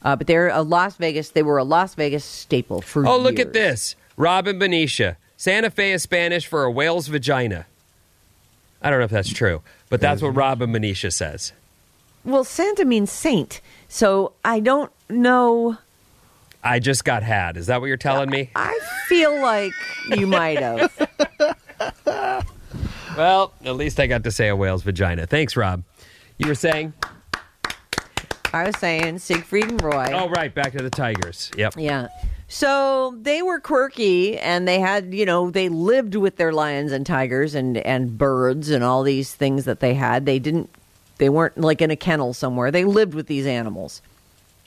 Uh, 0.02 0.16
but 0.16 0.26
they're 0.26 0.48
a 0.48 0.62
Las 0.62 0.96
Vegas. 0.96 1.30
They 1.30 1.42
were 1.42 1.58
a 1.58 1.64
Las 1.64 1.94
Vegas 1.94 2.24
staple 2.24 2.80
for. 2.80 3.06
Oh, 3.06 3.18
look 3.18 3.38
at 3.38 3.48
years. 3.48 3.52
this. 3.52 3.96
Robin 4.16 4.58
Benicia. 4.58 5.16
Santa 5.36 5.70
Fe 5.70 5.92
is 5.92 6.02
Spanish 6.02 6.46
for 6.46 6.64
a 6.64 6.70
whale's 6.70 7.08
vagina. 7.08 7.66
I 8.82 8.90
don't 8.90 8.98
know 8.98 9.04
if 9.04 9.10
that's 9.10 9.32
true, 9.32 9.62
but 9.88 10.00
that's 10.00 10.22
what 10.22 10.34
Robin 10.34 10.72
Benicia 10.72 11.10
says. 11.10 11.52
Well, 12.24 12.44
Santa 12.44 12.84
means 12.84 13.10
saint, 13.10 13.60
so 13.88 14.32
I 14.44 14.60
don't 14.60 14.92
know. 15.08 15.78
I 16.62 16.78
just 16.78 17.04
got 17.04 17.22
had. 17.22 17.56
Is 17.56 17.66
that 17.66 17.80
what 17.80 17.86
you're 17.86 17.96
telling 17.96 18.28
me? 18.30 18.50
I 18.54 18.78
feel 19.08 19.40
like 19.40 19.72
you 20.10 20.26
might 20.26 20.58
have. 20.58 21.08
Well, 23.17 23.52
at 23.64 23.76
least 23.76 23.99
I 24.00 24.07
got 24.07 24.25
to 24.25 24.31
say 24.31 24.49
a 24.49 24.57
whale's 24.57 24.83
vagina. 24.83 25.26
Thanks, 25.26 25.57
Rob. 25.57 25.83
You 26.38 26.49
were 26.49 26.55
saying? 26.55 26.93
I 28.52 28.67
was 28.67 28.76
saying 28.79 29.19
Siegfried 29.19 29.69
and 29.69 29.83
Roy. 29.83 30.11
Oh, 30.12 30.29
right. 30.29 30.52
Back 30.55 30.73
to 30.73 30.83
the 30.83 30.90
Tigers. 30.90 31.50
Yep. 31.57 31.75
Yeah. 31.76 32.09
So 32.49 33.17
they 33.21 33.43
were 33.43 33.61
quirky 33.61 34.37
and 34.38 34.67
they 34.67 34.81
had, 34.81 35.14
you 35.14 35.25
know, 35.25 35.50
they 35.50 35.69
lived 35.69 36.17
with 36.17 36.37
their 36.37 36.52
lions 36.52 36.90
and 36.90 37.07
tigers 37.07 37.55
and, 37.55 37.76
and 37.79 38.19
birds 38.19 38.71
and 38.71 38.83
all 38.83 39.02
these 39.05 39.35
things 39.35 39.67
that 39.67 39.81
they 39.81 39.95
had. 39.95 40.26
They 40.26 40.40
didn't 40.40 40.69
They 41.19 41.29
weren't 41.29 41.59
like 41.59 41.81
in 41.81 41.90
a 41.93 41.97
kennel 41.97 42.35
somewhere. 42.35 42.73
They 42.73 42.85
lived 42.85 43.14
with 43.14 43.29
these 43.29 43.47
animals. 43.47 44.02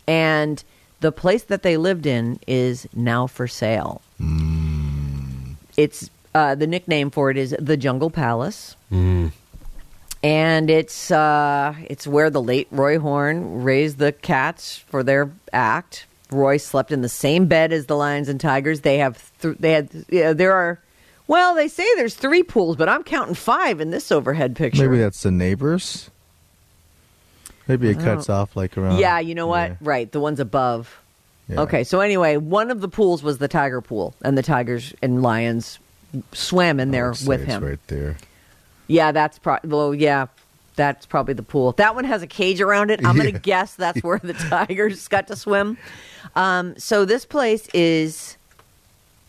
And 0.08 0.64
the 1.02 1.12
place 1.12 1.44
that 1.44 1.64
they 1.64 1.76
lived 1.76 2.06
in 2.06 2.40
is 2.48 2.88
now 2.94 3.28
for 3.28 3.48
sale. 3.48 4.02
Hmm. 4.18 5.54
It's 5.76 6.10
uh, 6.36 6.56
the 6.56 6.68
nickname 6.68 7.10
for 7.12 7.30
it 7.30 7.38
is 7.38 7.56
the 7.60 7.78
Jungle 7.78 8.10
Palace. 8.10 8.75
And 10.24 10.70
it's 10.70 11.12
uh, 11.12 11.75
it's 11.90 12.08
where 12.08 12.30
the 12.30 12.42
late 12.42 12.68
Roy 12.72 12.98
Horn 12.98 13.63
raised 13.63 13.98
the 13.98 14.13
cats 14.13 14.78
for 14.78 15.04
their 15.04 15.32
act. 15.52 16.06
Roy 16.32 16.58
slept 16.58 16.92
in 16.92 17.02
the 17.02 17.10
same 17.10 17.48
bed 17.48 17.74
as 17.74 17.88
the 17.88 17.98
lions 17.98 18.30
and 18.30 18.40
tigers. 18.40 18.82
They 18.82 19.00
have 19.00 19.32
th- 19.42 19.58
they 19.60 19.74
had 19.74 19.90
yeah, 20.10 20.32
there 20.32 20.54
are 20.54 20.80
well 21.28 21.56
they 21.56 21.68
say 21.68 21.84
there's 21.96 22.16
three 22.16 22.42
pools, 22.42 22.78
but 22.78 22.88
I'm 22.88 23.04
counting 23.04 23.36
five 23.36 23.82
in 23.82 23.92
this 23.92 24.12
overhead 24.12 24.56
picture. 24.56 24.88
Maybe 24.88 25.02
that's 25.02 25.24
the 25.24 25.32
neighbors. 25.32 26.10
Maybe 27.68 27.90
it 27.90 28.00
cuts 28.00 28.30
off 28.30 28.56
like 28.56 28.78
around. 28.78 29.00
Yeah, 29.00 29.20
you 29.20 29.36
know 29.36 29.48
what? 29.48 29.72
Yeah. 29.72 29.75
Right, 29.82 30.12
the 30.12 30.20
ones 30.20 30.40
above. 30.40 31.00
Yeah. 31.50 31.62
Okay, 31.62 31.84
so 31.84 32.00
anyway, 32.00 32.38
one 32.38 32.72
of 32.72 32.80
the 32.80 32.88
pools 32.88 33.24
was 33.24 33.38
the 33.40 33.48
tiger 33.50 33.82
pool, 33.82 34.16
and 34.22 34.38
the 34.38 34.44
tigers 34.44 34.94
and 35.02 35.22
lions 35.22 35.80
swam 36.32 36.79
in 36.79 36.91
there 36.91 37.05
I 37.05 37.10
would 37.10 37.17
say 37.17 37.27
with 37.27 37.41
it's 37.41 37.50
him. 37.51 37.63
right 37.63 37.88
there. 37.88 38.17
Yeah, 38.88 39.12
that's 39.12 39.39
probably 39.39 39.70
well, 39.70 39.93
yeah, 39.96 40.27
that's 40.75 41.05
probably 41.05 41.34
the 41.34 41.43
pool. 41.43 41.72
That 41.74 41.96
one 41.96 42.03
has 42.05 42.22
a 42.22 42.27
cage 42.27 42.62
around 42.62 42.91
it. 42.91 43.00
I'm 43.05 43.17
Yeah. 43.17 43.25
gonna 43.25 43.39
guess 43.39 43.75
that's 43.75 44.03
where 44.03 44.20
the 44.20 44.34
tigers 44.50 45.08
got 45.08 45.27
to 45.27 45.36
swim. 45.36 45.77
Um, 46.36 46.77
so 46.77 47.05
this 47.05 47.25
place 47.25 47.67
is, 47.74 48.38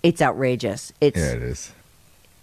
it's 0.03 0.21
outrageous. 0.23 0.93
It's 1.01 1.19
Yeah, 1.19 1.33
it 1.33 1.43
is. 1.43 1.73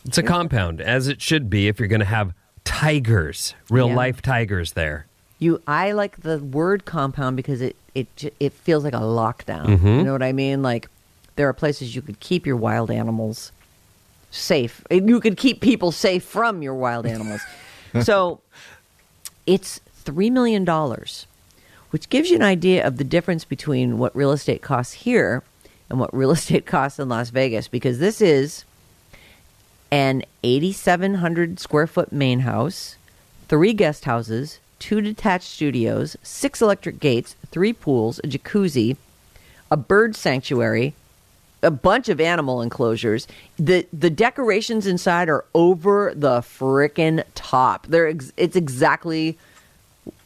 It's 0.05 0.17
a 0.17 0.23
compound, 0.23 0.81
as 0.81 1.07
it 1.07 1.21
should 1.21 1.49
be 1.49 1.67
if 1.67 1.79
you're 1.79 1.87
going 1.87 1.99
to 1.99 2.05
have 2.05 2.33
tigers, 2.63 3.53
real 3.69 3.89
Yeah. 3.89 3.95
life 3.95 4.21
tigers 4.21 4.71
there. 4.73 5.05
You, 5.37 5.61
I 5.67 5.91
like 5.91 6.21
the 6.21 6.39
word 6.39 6.85
compound 6.85 7.35
because 7.37 7.61
it 7.61 7.75
it 7.93 8.33
it 8.39 8.53
feels 8.53 8.83
like 8.83 8.93
a 8.93 8.97
lockdown. 8.99 9.65
Mm-hmm. 9.67 9.87
You 9.87 10.03
know 10.03 10.13
what 10.13 10.23
I 10.23 10.31
mean? 10.31 10.61
Like 10.63 10.87
there 11.35 11.47
are 11.49 11.53
places 11.53 11.95
you 11.95 12.01
could 12.01 12.19
keep 12.19 12.45
your 12.47 12.55
wild 12.57 12.89
animals 12.91 13.51
safe. 14.31 14.83
You 14.89 15.19
could 15.19 15.37
keep 15.37 15.61
people 15.61 15.91
safe 15.91 16.23
from 16.23 16.61
your 16.61 16.73
wild 16.73 17.05
animals. 17.05 17.41
so 18.01 18.39
it's 19.45 19.79
three 19.93 20.29
million 20.29 20.65
dollars, 20.65 21.27
which 21.91 22.09
gives 22.09 22.29
you 22.29 22.37
an 22.37 22.41
idea 22.41 22.85
of 22.85 22.97
the 22.97 23.03
difference 23.03 23.45
between 23.45 23.97
what 23.97 24.15
real 24.15 24.31
estate 24.31 24.61
costs 24.61 24.93
here 24.93 25.43
and 25.89 25.99
what 25.99 26.13
real 26.15 26.31
estate 26.39 26.65
costs 26.65 26.97
in 26.97 27.09
Las 27.09 27.29
Vegas. 27.29 27.67
Because 27.67 27.99
this 27.99 28.21
is 28.21 28.65
an 29.91 30.23
8,700 30.43 31.59
square 31.59 31.85
foot 31.85 32.11
main 32.11 32.39
house, 32.39 32.95
three 33.49 33.73
guest 33.73 34.05
houses, 34.05 34.59
two 34.79 35.01
detached 35.01 35.47
studios, 35.47 36.15
six 36.23 36.61
electric 36.61 36.99
gates, 36.99 37.35
three 37.51 37.73
pools, 37.73 38.19
a 38.19 38.27
jacuzzi, 38.27 38.95
a 39.69 39.77
bird 39.77 40.15
sanctuary, 40.15 40.95
a 41.63 41.71
bunch 41.71 42.09
of 42.09 42.19
animal 42.19 42.61
enclosures. 42.61 43.27
The 43.57 43.85
the 43.93 44.09
decorations 44.09 44.87
inside 44.87 45.29
are 45.29 45.45
over 45.53 46.13
the 46.15 46.39
frickin' 46.41 47.23
top. 47.35 47.87
They're 47.87 48.07
ex- 48.07 48.33
it's 48.37 48.55
exactly 48.55 49.37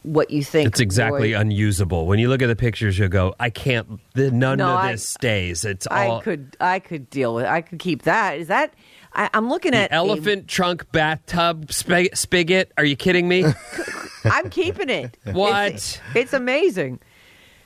what 0.02 0.30
you 0.30 0.42
think. 0.42 0.68
It's 0.68 0.80
exactly 0.80 1.34
Roy- 1.34 1.40
unusable. 1.40 2.06
When 2.06 2.18
you 2.18 2.28
look 2.28 2.40
at 2.42 2.46
the 2.46 2.56
pictures, 2.56 2.98
you 2.98 3.08
go, 3.08 3.34
I 3.38 3.50
can't, 3.50 4.00
the, 4.14 4.30
none 4.30 4.58
No, 4.58 4.68
of 4.68 4.76
I- 4.78 4.92
this 4.92 5.06
stays. 5.08 5.64
It's 5.64 5.86
all 5.86 6.18
I 6.18 6.22
could 6.22 6.56
I 6.60 6.78
could 6.78 7.10
deal 7.10 7.34
with. 7.34 7.44
I 7.46 7.60
could 7.60 7.78
keep 7.78 8.02
that. 8.02 8.38
Is 8.38 8.48
that? 8.48 8.72
I, 9.12 9.28
I'm 9.34 9.48
looking 9.48 9.74
at 9.74 9.90
a- 9.90 9.94
elephant 9.94 10.46
trunk 10.48 10.90
bathtub 10.92 11.72
sp- 11.72 12.14
spigot. 12.14 12.70
Are 12.78 12.84
you 12.84 12.96
kidding 12.96 13.28
me? 13.28 13.44
I'm 14.24 14.48
keeping 14.50 14.88
it. 14.90 15.16
What? 15.32 15.72
It's, 15.72 16.00
it's 16.14 16.32
amazing. 16.32 16.98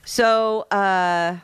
So, 0.05 0.61
uh, 0.71 1.37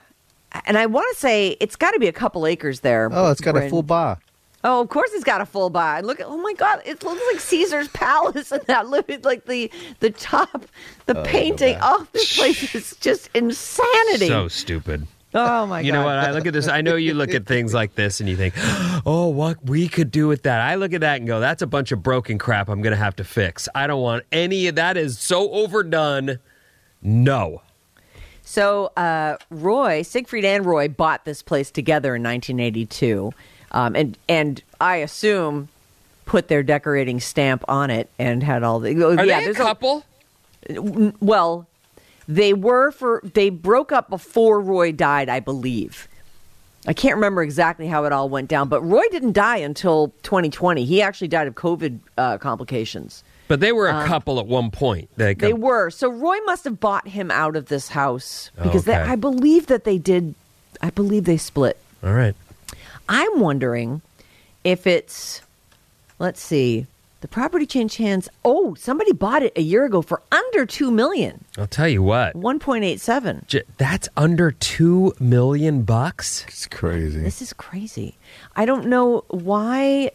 and 0.66 0.78
I 0.78 0.86
want 0.86 1.08
to 1.14 1.20
say 1.20 1.58
it's 1.60 1.76
got 1.76 1.92
to 1.92 2.00
be 2.00 2.08
a 2.08 2.14
couple 2.14 2.46
acres 2.48 2.82
there. 2.82 3.10
Oh, 3.12 3.32
it's 3.32 3.42
got 3.42 3.58
a 3.58 3.70
full 3.70 3.84
bar. 3.84 4.20
Oh, 4.64 4.82
of 4.82 4.90
course 4.90 5.12
it's 5.14 5.24
got 5.24 5.40
a 5.40 5.46
full 5.46 5.70
bar. 5.70 6.02
Look 6.02 6.20
at 6.20 6.26
oh 6.26 6.38
my 6.38 6.54
god, 6.54 6.82
it 6.86 7.04
looks 7.04 7.22
like 7.32 7.40
Caesar's 7.40 7.88
Palace 7.94 8.52
and 8.52 8.62
that 8.64 8.88
look 8.88 9.10
at 9.10 9.24
like 9.24 9.46
the 9.46 9.72
the 10.00 10.10
top, 10.10 10.66
the 11.06 11.20
oh, 11.20 11.24
painting. 11.24 11.78
Oh, 11.82 12.08
this 12.12 12.36
place 12.38 12.76
is 12.76 12.96
just 13.00 13.30
insanity. 13.34 14.28
so 14.28 14.48
stupid. 14.48 15.08
oh 15.34 15.66
my 15.68 15.82
You 15.82 15.84
god. 15.84 15.86
You 15.86 15.92
know 16.02 16.06
what? 16.06 16.18
I 16.18 16.32
look 16.32 16.46
at 16.48 16.54
this. 16.54 16.68
I 16.68 16.82
know 16.82 16.96
you 16.96 17.14
look 17.14 17.34
at 17.34 17.46
things 17.46 17.74
like 17.74 17.96
this 17.96 18.20
and 18.20 18.28
you 18.28 18.36
think, 18.36 18.56
oh, 19.06 19.28
what 19.28 19.64
we 19.64 19.88
could 19.88 20.10
do 20.12 20.28
with 20.28 20.44
that. 20.44 20.60
I 20.60 20.76
look 20.76 20.94
at 20.94 21.02
that 21.02 21.18
and 21.18 21.28
go, 21.28 21.40
that's 21.40 21.62
a 21.62 21.68
bunch 21.68 21.92
of 21.92 22.02
broken 22.02 22.38
crap 22.38 22.68
I'm 22.68 22.82
going 22.82 22.92
to 22.92 22.98
have 22.98 23.16
to 23.18 23.24
fix. 23.24 23.70
I 23.76 23.86
don't 23.88 24.02
want 24.02 24.24
any 24.32 24.68
of 24.68 24.76
that. 24.76 24.98
Is 24.98 25.20
so 25.20 25.50
overdone. 25.52 26.40
No. 27.02 27.62
So 28.48 28.94
uh, 28.96 29.36
Roy, 29.50 30.04
Siegfried 30.04 30.46
and 30.46 30.66
Roy 30.66 30.88
bought 30.88 31.26
this 31.26 31.42
place 31.42 31.70
together 31.70 32.16
in 32.16 32.24
1982, 32.24 33.34
um, 33.74 33.94
and 33.94 34.18
and 34.30 34.64
I 34.80 34.96
assume 34.98 35.68
put 36.26 36.48
their 36.48 36.64
decorating 36.64 37.20
stamp 37.20 37.66
on 37.68 37.90
it 37.90 38.10
and 38.18 38.42
had 38.42 38.64
all 38.64 38.80
the. 38.80 39.04
oh, 39.04 39.18
Are 39.18 39.26
yeah, 39.26 39.42
they 39.42 39.48
a 39.48 39.54
couple? 39.54 40.06
well, 41.20 41.68
they 42.30 42.54
were 42.54 42.92
for 42.92 43.22
they 43.34 43.50
broke 43.50 43.92
up 43.92 44.10
before 44.10 44.62
Roy 44.62 44.94
died, 44.94 45.28
I 45.28 45.42
believe. 45.42 46.08
I 46.88 46.94
can't 46.94 47.16
remember 47.16 47.44
exactly 47.44 47.88
how 47.88 48.06
it 48.06 48.14
all 48.14 48.30
went 48.30 48.48
down, 48.48 48.70
but 48.70 48.82
Roy 48.82 49.04
didn't 49.12 49.34
die 49.34 49.58
until 49.58 50.14
2020. 50.24 50.86
He 50.86 51.02
actually 51.02 51.28
died 51.28 51.48
of 51.48 51.56
COVID 51.56 52.00
uh, 52.18 52.38
complications. 52.38 53.26
But 53.48 53.60
they 53.60 53.72
were 53.72 53.88
a 53.88 53.96
um, 53.96 54.08
couple 54.08 54.40
at 54.40 54.48
one 54.48 54.72
point. 54.72 55.10
They, 55.18 55.34
They 55.34 55.54
were. 55.54 55.90
So 55.90 56.10
Roy 56.10 56.38
must 56.46 56.64
have 56.66 56.80
bought 56.80 57.08
him 57.08 57.32
out 57.32 57.56
of 57.56 57.68
this 57.68 57.90
house 57.90 58.52
because 58.62 58.86
they, 58.86 58.94
I 58.96 59.16
believe 59.16 59.68
that 59.68 59.84
they 59.84 59.98
did. 59.98 60.36
I 60.82 60.90
believe 60.90 61.24
they 61.26 61.38
split. 61.38 61.78
All 62.04 62.14
right. 62.14 62.36
I'm 63.10 63.40
wondering 63.40 64.02
if 64.64 64.86
it's. 64.88 65.42
Let's 66.20 66.42
see. 66.42 66.88
The 67.22 67.28
property 67.28 67.66
changed 67.66 67.98
hands. 67.98 68.30
Oh, 68.46 68.76
somebody 68.76 69.12
bought 69.12 69.42
it 69.42 69.54
a 69.56 69.62
year 69.62 69.86
ago 69.86 70.04
for 70.04 70.22
under 70.32 70.68
two 70.68 70.92
million, 70.92 71.46
I'll 71.58 71.66
tell 71.66 71.88
you 71.88 72.04
what. 72.04 72.36
one 72.36 72.60
point 72.60 72.84
eight 72.84 73.00
seven. 73.02 73.44
J- 73.48 73.64
That's 73.78 74.08
under 74.16 74.52
two 74.52 75.14
million 75.20 75.82
bucks. 75.82 76.46
It's 76.48 76.68
crazy. 76.68 77.20
This 77.20 77.42
is 77.42 77.54
crazy. 77.54 78.16
I 78.56 78.66
don't 78.66 78.86
know 78.86 79.24
why 79.30 80.12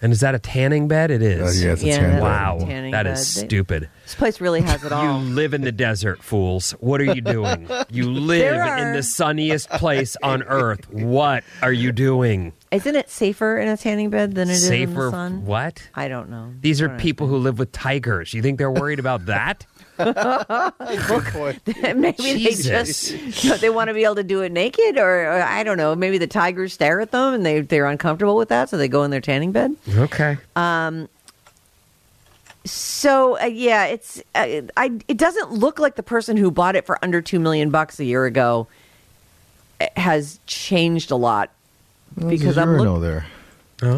And 0.00 0.12
is 0.12 0.20
that 0.20 0.34
a 0.34 0.38
tanning 0.38 0.86
bed? 0.86 1.10
It 1.10 1.22
is. 1.22 1.40
Oh, 1.40 1.66
yeah, 1.66 1.72
it's 1.72 1.82
a 1.82 1.86
Yeah, 1.86 1.96
tan 1.98 2.02
that's 2.10 2.14
bed. 2.14 2.22
Wow, 2.22 2.58
tanning 2.60 2.92
that 2.92 3.02
bed. 3.02 3.12
is 3.14 3.26
stupid. 3.26 3.88
this 4.04 4.14
place 4.14 4.40
really 4.40 4.60
has 4.60 4.84
it 4.84 4.92
all. 4.92 5.04
You 5.22 5.28
live 5.34 5.54
in 5.54 5.62
the 5.62 5.72
desert, 5.72 6.22
fools. 6.22 6.70
What 6.78 7.00
are 7.00 7.12
you 7.12 7.20
doing? 7.20 7.68
You 7.90 8.08
live 8.10 8.56
are- 8.56 8.78
in 8.78 8.92
the 8.94 9.02
sunniest 9.02 9.68
place 9.70 10.16
on 10.22 10.44
earth. 10.44 10.88
What 10.92 11.42
are 11.62 11.72
you 11.72 11.90
doing? 11.90 12.52
Isn't 12.70 12.94
it 12.96 13.10
safer 13.10 13.58
in 13.58 13.66
a 13.68 13.76
tanning 13.76 14.10
bed 14.10 14.34
than 14.34 14.48
it 14.50 14.52
is 14.52 14.68
in 14.70 14.80
the 14.80 14.86
Safer? 14.92 15.10
sun? 15.10 15.46
What? 15.46 15.88
I 15.94 16.06
don't 16.08 16.28
know. 16.30 16.52
These 16.60 16.80
are 16.82 16.88
don't 16.88 17.00
people 17.00 17.26
who 17.26 17.38
live 17.38 17.58
with 17.58 17.72
tigers. 17.72 18.34
You 18.34 18.42
think 18.42 18.58
they're 18.58 18.70
worried 18.70 18.98
about 19.00 19.26
that? 19.26 19.66
maybe 21.96 22.12
Jesus. 22.18 22.64
they 22.66 23.18
just 23.18 23.44
you 23.44 23.50
know, 23.50 23.56
they 23.56 23.70
want 23.70 23.88
to 23.88 23.94
be 23.94 24.04
able 24.04 24.14
to 24.16 24.22
do 24.22 24.42
it 24.42 24.52
naked, 24.52 24.96
or, 24.98 25.24
or 25.24 25.42
I 25.42 25.62
don't 25.64 25.76
know. 25.76 25.94
Maybe 25.94 26.18
the 26.18 26.26
tigers 26.26 26.72
stare 26.72 27.00
at 27.00 27.10
them 27.10 27.34
and 27.34 27.44
they 27.44 27.60
they're 27.60 27.86
uncomfortable 27.86 28.36
with 28.36 28.48
that, 28.50 28.68
so 28.68 28.76
they 28.76 28.88
go 28.88 29.02
in 29.04 29.10
their 29.10 29.20
tanning 29.20 29.52
bed. 29.52 29.74
Okay. 29.96 30.38
Um. 30.56 31.08
So 32.64 33.38
uh, 33.40 33.44
yeah, 33.46 33.86
it's 33.86 34.20
uh, 34.34 34.62
I. 34.76 34.98
It 35.08 35.16
doesn't 35.16 35.52
look 35.52 35.78
like 35.78 35.96
the 35.96 36.02
person 36.02 36.36
who 36.36 36.50
bought 36.50 36.76
it 36.76 36.84
for 36.86 36.98
under 37.02 37.22
two 37.22 37.38
million 37.40 37.70
bucks 37.70 37.98
a 37.98 38.04
year 38.04 38.24
ago 38.26 38.66
uh, 39.80 39.86
has 39.96 40.38
changed 40.46 41.10
a 41.10 41.16
lot 41.16 41.50
because 42.16 42.40
There's 42.40 42.56
a 42.58 42.62
I'm 42.62 42.68
urinal 42.72 42.98
look- 42.98 43.02
there. 43.02 43.26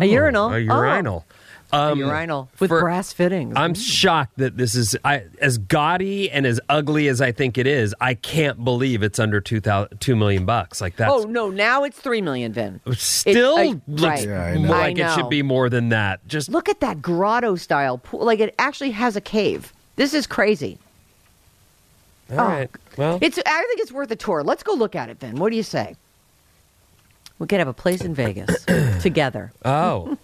a 0.00 0.04
urinal, 0.04 0.50
A 0.50 0.54
Oh. 0.54 0.56
urinal. 0.82 1.24
A 1.72 1.76
Um, 1.76 1.98
urinal 1.98 2.48
with 2.58 2.68
for- 2.70 2.80
brass 2.80 3.12
fittings. 3.12 3.54
I'm 3.56 3.74
shocked 3.74 4.38
that 4.38 4.56
this 4.56 4.74
is 4.74 4.96
I, 5.04 5.24
as 5.40 5.58
gaudy 5.58 6.30
and 6.30 6.46
as 6.46 6.60
ugly 6.68 7.08
as 7.08 7.20
I 7.20 7.32
think 7.32 7.58
it 7.58 7.66
is. 7.66 7.94
I 8.00 8.14
can't 8.14 8.62
believe 8.64 9.02
it's 9.02 9.18
under 9.18 9.40
two 9.40 9.60
thousand 9.60 9.98
two 10.00 10.16
million 10.16 10.44
bucks. 10.44 10.80
Like 10.80 10.96
that. 10.96 11.08
oh 11.10 11.24
no, 11.24 11.50
now 11.50 11.84
it's 11.84 11.98
three 11.98 12.20
million, 12.22 12.52
Vin. 12.52 12.80
still 12.96 13.56
It- 13.58 13.60
I- 13.76 13.80
looks 13.88 14.02
right. 14.02 14.28
Yeah, 14.28 14.44
I 14.44 14.54
know. 14.54 14.66
more 14.68 14.76
I 14.76 14.80
like 14.80 14.98
it 14.98 15.10
should 15.14 15.30
be 15.30 15.42
more 15.42 15.68
than 15.68 15.90
that. 15.90 16.26
Just 16.28 16.48
Look 16.48 16.68
at 16.68 16.80
that 16.80 17.00
grotto 17.02 17.56
style 17.56 17.98
pool. 17.98 18.24
Like 18.24 18.40
it 18.40 18.54
actually 18.58 18.90
has 18.92 19.16
a 19.16 19.20
cave. 19.20 19.72
This 19.96 20.14
is 20.14 20.26
crazy. 20.26 20.78
all 22.30 22.36
right. 22.38 22.70
Well, 22.96 23.18
It's. 23.20 23.38
I 23.38 23.64
think 23.68 23.80
it's 23.80 23.92
worth 23.92 24.10
a 24.10 24.16
tour. 24.16 24.42
Let's 24.42 24.62
go 24.62 24.72
look 24.74 24.94
at 24.94 25.08
it, 25.10 25.18
Vin. 25.20 25.36
What 25.36 25.50
do 25.50 25.56
you 25.56 25.62
say? 25.62 25.96
We 27.38 27.46
could 27.46 27.58
have 27.58 27.68
a 27.68 27.72
place 27.72 28.02
in 28.02 28.14
Vegas 28.14 28.64
together. 29.02 29.50
oh, 29.64 30.16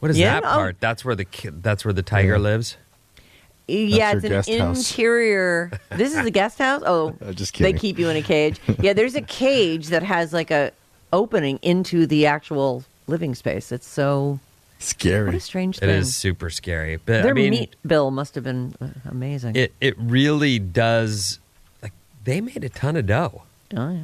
what 0.00 0.10
is 0.10 0.18
Yeah, 0.18 0.40
that 0.40 0.44
oh. 0.44 0.54
part? 0.54 0.80
That's 0.80 1.04
where 1.04 1.14
the 1.14 1.26
that's 1.62 1.84
where 1.84 1.94
the 1.94 2.02
tiger 2.02 2.38
lives. 2.38 2.76
yeah, 3.66 4.10
your 4.12 4.16
it's 4.16 4.24
an 4.24 4.30
guest 4.30 4.50
house. 4.50 4.90
interior. 4.90 5.70
This 5.90 6.14
is 6.14 6.24
a 6.24 6.30
guest 6.30 6.58
house. 6.58 6.82
Oh, 6.86 7.14
just 7.32 7.56
they 7.58 7.72
keep 7.72 7.98
you 7.98 8.08
in 8.08 8.16
a 8.16 8.22
cage. 8.22 8.60
Yeah, 8.80 8.92
there's 8.92 9.14
a 9.14 9.22
cage 9.22 9.88
that 9.88 10.02
has 10.02 10.32
like 10.32 10.50
a 10.50 10.72
opening 11.12 11.58
into 11.62 12.06
the 12.06 12.26
actual 12.26 12.84
living 13.06 13.34
space. 13.34 13.72
It's 13.72 13.86
so 13.86 14.40
Scary. 14.80 15.26
What 15.26 15.34
a 15.34 15.40
strange 15.40 15.80
thing. 15.80 15.88
is 15.90 16.14
super 16.14 16.50
scary. 16.50 16.96
But 16.96 17.22
Their 17.22 17.32
I 17.32 17.34
mean, 17.34 17.50
meat 17.50 17.74
bill 17.84 18.12
must 18.12 18.36
have 18.36 18.44
been 18.44 18.74
uh, 18.80 18.86
amazing. 19.06 19.56
it 19.56 19.72
it 19.80 19.96
really 19.98 20.58
does. 20.60 21.40
Like 21.82 21.92
they 22.24 22.40
made 22.40 22.62
a 22.62 22.68
ton 22.68 22.94
of 22.96 23.06
dough. 23.06 23.42
oh 23.76 23.90
yeah. 23.90 24.02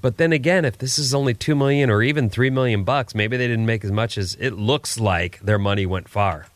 But 0.00 0.16
then 0.16 0.32
again, 0.32 0.64
if 0.64 0.78
this 0.78 0.98
is 0.98 1.12
only 1.14 1.34
two 1.34 1.54
million 1.54 1.90
or 1.90 2.02
even 2.02 2.30
three 2.30 2.50
million 2.50 2.84
bucks, 2.84 3.14
maybe 3.14 3.36
they 3.36 3.46
didn't 3.48 3.66
make 3.66 3.84
as 3.84 3.92
much 3.92 4.16
as 4.18 4.36
it 4.40 4.52
looks 4.54 4.98
like. 4.98 5.40
Their 5.40 5.58
money 5.58 5.86
went 5.86 6.08
far. 6.08 6.46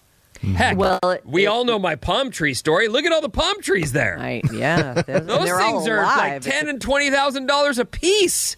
Hmm. 0.40 0.54
Heck, 0.54 0.76
Well, 0.76 0.98
it- 1.04 1.22
we 1.24 1.44
it- 1.44 1.48
all 1.48 1.64
know 1.64 1.78
my 1.78 1.94
palm 1.96 2.30
tree 2.30 2.54
story. 2.54 2.88
Look 2.88 3.04
at 3.04 3.12
all 3.12 3.20
the 3.20 3.28
palm 3.28 3.61
trees 3.62 3.92
there. 3.92 4.18
I, 4.18 4.42
yeah. 4.52 4.94
Those, 5.07 5.07
and 5.09 5.28
they're 5.28 5.59
things 5.59 5.87
are 5.88 6.02
like 6.02 6.16
alive. 6.30 6.42
ten 6.42 6.68
and 6.68 6.80
twenty 6.80 7.11
thousand 7.11 7.46
dollars 7.46 7.78
a 7.78 7.85
piece. 7.85 8.57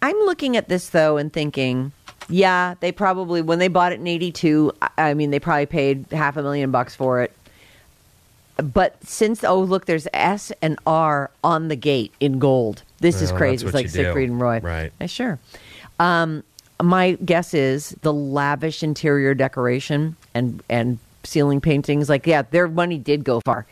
I'm 0.00 0.16
looking 0.20 0.56
at 0.56 0.68
this 0.68 0.90
though 0.90 1.16
and 1.16 1.32
thinking, 1.32 1.92
yeah, 2.28 2.74
they 2.80 2.92
probably 2.92 3.42
when 3.42 3.58
they 3.58 3.68
bought 3.68 3.92
it 3.92 4.00
in 4.00 4.06
'82. 4.06 4.72
I- 4.80 4.88
I 4.98 5.14
mean, 5.14 5.30
they 5.30 5.40
probably 5.40 5.66
paid 5.66 6.06
half 6.12 6.36
a 6.36 6.42
million 6.42 6.70
bucks 6.70 6.94
for 6.94 7.22
it. 7.22 7.32
But 8.62 8.96
since 9.04 9.44
oh 9.44 9.60
look, 9.60 9.86
there's 9.86 10.08
S 10.12 10.50
and 10.60 10.78
R 10.86 11.30
on 11.44 11.68
the 11.68 11.76
gate 11.76 12.12
in 12.18 12.38
gold. 12.38 12.82
This 12.98 13.22
is 13.22 13.30
crazy. 13.30 13.64
that's 13.64 13.68
It's 13.68 13.74
like 13.74 13.92
do. 13.92 14.04
Siegfried 14.04 14.30
and 14.30 14.40
Roy. 14.40 14.58
Right. 14.60 14.92
Uh, 15.00 15.06
sure. 15.06 15.38
Um, 16.00 16.42
my 16.82 17.12
guess 17.24 17.54
is 17.54 17.90
the 18.02 18.12
lavish 18.12 18.82
interior 18.82 19.32
decoration 19.34 20.16
and 20.34 20.62
and 20.68 20.98
ceiling 21.24 21.60
paintings. 21.60 22.08
Like, 22.08 22.26
yeah, 22.26 22.42
their 22.42 22.66
money 22.68 22.98
did 22.98 23.22
go 23.24 23.40
far, 23.44 23.66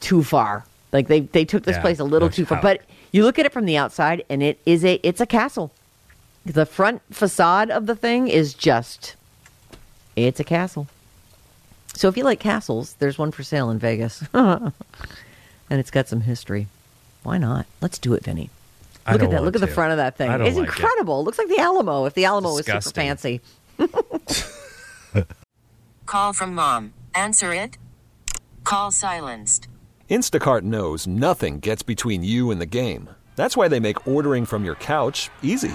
too 0.00 0.22
far. 0.22 0.64
Like 0.92 1.08
they 1.08 1.20
they 1.20 1.44
took 1.44 1.64
this 1.64 1.76
Yeah, 1.76 1.82
place 1.82 1.98
a 1.98 2.04
little 2.04 2.30
too 2.30 2.46
far. 2.46 2.56
doubt. 2.56 2.62
But 2.62 2.80
you 3.12 3.22
look 3.22 3.38
at 3.38 3.44
it 3.44 3.52
from 3.52 3.66
the 3.66 3.76
outside, 3.76 4.24
and 4.30 4.42
it 4.42 4.58
is 4.64 4.82
a 4.84 4.94
it's 5.02 5.20
a 5.20 5.26
castle. 5.26 5.72
The 6.46 6.64
front 6.64 7.02
facade 7.10 7.70
of 7.70 7.84
the 7.86 7.96
thing 7.96 8.28
is 8.28 8.54
just 8.54 9.14
it's 10.14 10.40
a 10.40 10.44
castle. 10.44 10.86
So 11.96 12.08
if 12.08 12.16
you 12.16 12.24
like 12.24 12.40
castles, 12.40 12.94
there's 12.98 13.16
one 13.18 13.32
for 13.32 13.42
sale 13.42 13.70
in 13.70 13.78
Vegas. 13.78 14.22
and 14.34 14.72
it's 15.70 15.90
got 15.90 16.08
some 16.08 16.20
history. 16.20 16.66
Why 17.22 17.38
not? 17.38 17.66
Let's 17.80 17.98
do 17.98 18.12
it, 18.14 18.22
Vinny. 18.24 18.50
I 19.06 19.12
Look 19.12 19.20
don't 19.20 19.28
at 19.28 19.30
that. 19.30 19.36
want 19.42 19.44
Look 19.46 19.54
at 19.56 19.60
the 19.66 19.74
front 19.74 19.92
of 19.92 19.96
that 19.98 20.16
thing. 20.16 20.30
I 20.30 20.36
don't 20.36 20.46
It's 20.46 20.56
like 20.58 20.68
incredible. 20.68 21.20
It. 21.20 21.24
looks 21.24 21.38
like 21.38 21.48
the 21.48 21.58
Alamo. 21.58 22.04
If 22.04 22.14
the 22.14 22.24
Alamo 22.26 22.54
was 22.54 22.66
super 22.66 22.80
fancy. 22.90 23.40
Call 26.06 26.32
from 26.32 26.54
mom. 26.54 26.92
Answer 27.14 27.52
it. 27.54 27.78
Call 28.64 28.90
silenced. 28.90 29.68
Instacart 30.10 30.62
knows 30.62 31.06
nothing 31.06 31.60
gets 31.60 31.82
between 31.82 32.22
you 32.22 32.50
and 32.50 32.60
the 32.60 32.66
game. 32.66 33.08
That's 33.36 33.56
why 33.56 33.68
they 33.68 33.80
make 33.80 34.06
ordering 34.06 34.44
from 34.44 34.64
your 34.64 34.76
couch 34.76 35.30
easy. 35.42 35.74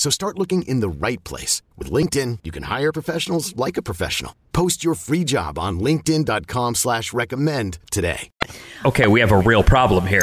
So 0.00 0.08
start 0.08 0.38
looking 0.38 0.62
in 0.62 0.80
the 0.80 0.88
right 0.88 1.22
place. 1.24 1.60
With 1.76 1.90
LinkedIn, 1.90 2.38
you 2.42 2.52
can 2.52 2.62
hire 2.62 2.90
professionals 2.90 3.54
like 3.54 3.76
a 3.76 3.82
professional. 3.82 4.34
Post 4.54 4.82
your 4.82 4.94
free 4.94 5.24
job 5.24 5.58
on 5.58 5.78
linkedin.com 5.78 6.76
slash 6.76 7.12
recommend 7.12 7.78
today. 7.90 8.30
Okay, 8.86 9.08
we 9.08 9.20
have 9.20 9.30
a 9.30 9.36
real 9.36 9.62
problem 9.62 10.06
here. 10.06 10.22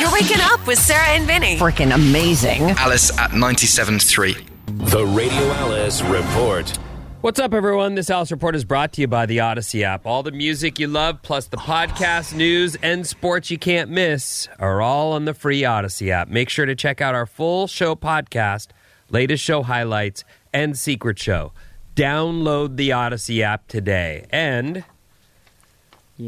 You're 0.00 0.10
waking 0.10 0.40
up 0.40 0.66
with 0.66 0.80
Sarah 0.80 1.12
and 1.12 1.28
Vinny. 1.28 1.56
Freaking 1.58 1.94
amazing. 1.94 2.62
Alice 2.72 3.16
at 3.16 3.30
97.3. 3.30 4.90
The 4.90 5.06
Radio 5.06 5.44
Alice 5.52 6.02
Report. 6.02 6.76
What's 7.24 7.38
up, 7.38 7.54
everyone? 7.54 7.94
This 7.94 8.10
Alice 8.10 8.32
Report 8.32 8.54
is 8.54 8.66
brought 8.66 8.92
to 8.94 9.00
you 9.00 9.06
by 9.06 9.24
the 9.26 9.38
Audacy 9.38 9.82
app. 9.82 10.04
All 10.04 10.22
the 10.22 10.30
music 10.30 10.78
you 10.78 10.88
love, 10.88 11.22
plus 11.22 11.46
the 11.46 11.56
podcast, 11.56 12.34
news, 12.34 12.76
and 12.82 13.06
sports 13.06 13.50
you 13.50 13.58
can't 13.58 13.88
miss, 13.88 14.46
are 14.58 14.82
all 14.82 15.12
on 15.12 15.24
the 15.24 15.32
free 15.32 15.62
Audacy 15.62 16.10
app. 16.10 16.28
Make 16.28 16.50
sure 16.50 16.66
to 16.66 16.74
check 16.74 17.00
out 17.00 17.14
our 17.14 17.24
full 17.24 17.66
show 17.66 17.94
podcast, 17.94 18.72
latest 19.10 19.42
show 19.42 19.62
highlights, 19.62 20.24
and 20.52 20.78
secret 20.78 21.18
show. 21.18 21.52
Download 21.96 22.76
the 22.76 22.90
Audacy 22.90 23.40
app 23.40 23.68
today. 23.68 24.26
And 24.30 24.84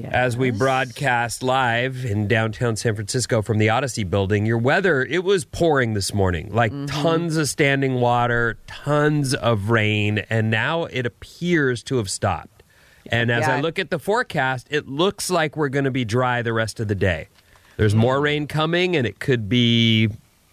as 0.04 0.36
we 0.36 0.50
broadcast 0.50 1.42
live 1.44 2.04
in 2.04 2.26
downtown 2.26 2.74
San 2.74 2.96
Francisco 2.96 3.40
from 3.40 3.58
the 3.58 3.68
Audacy 3.68 4.08
building, 4.08 4.44
your 4.44 4.58
weather, 4.58 5.04
it 5.04 5.22
was 5.22 5.44
pouring 5.44 5.94
this 5.94 6.12
morning. 6.12 6.52
Like 6.52 6.72
mm-hmm. 6.72 6.86
tons 6.86 7.36
of 7.36 7.48
standing 7.48 8.00
water, 8.00 8.58
tons 8.66 9.32
of 9.34 9.70
rain, 9.70 10.24
and 10.28 10.50
now 10.50 10.84
it 10.84 11.06
appears 11.06 11.82
to 11.84 11.98
have 11.98 12.10
stopped. 12.10 12.64
And 13.12 13.30
as 13.30 13.46
I 13.46 13.60
look 13.60 13.78
at 13.78 13.90
the 13.90 14.00
forecast, 14.00 14.66
it 14.70 14.88
looks 14.88 15.30
like 15.30 15.56
we're 15.56 15.68
going 15.68 15.84
to 15.84 15.92
be 15.92 16.04
dry 16.04 16.42
the 16.42 16.52
rest 16.52 16.80
of 16.80 16.88
the 16.88 16.96
day. 16.96 17.28
There's 17.76 17.94
more 17.94 18.20
rain 18.20 18.48
coming, 18.48 18.96
and 18.96 19.06
it 19.06 19.20
could 19.20 19.48
be. 19.48 20.08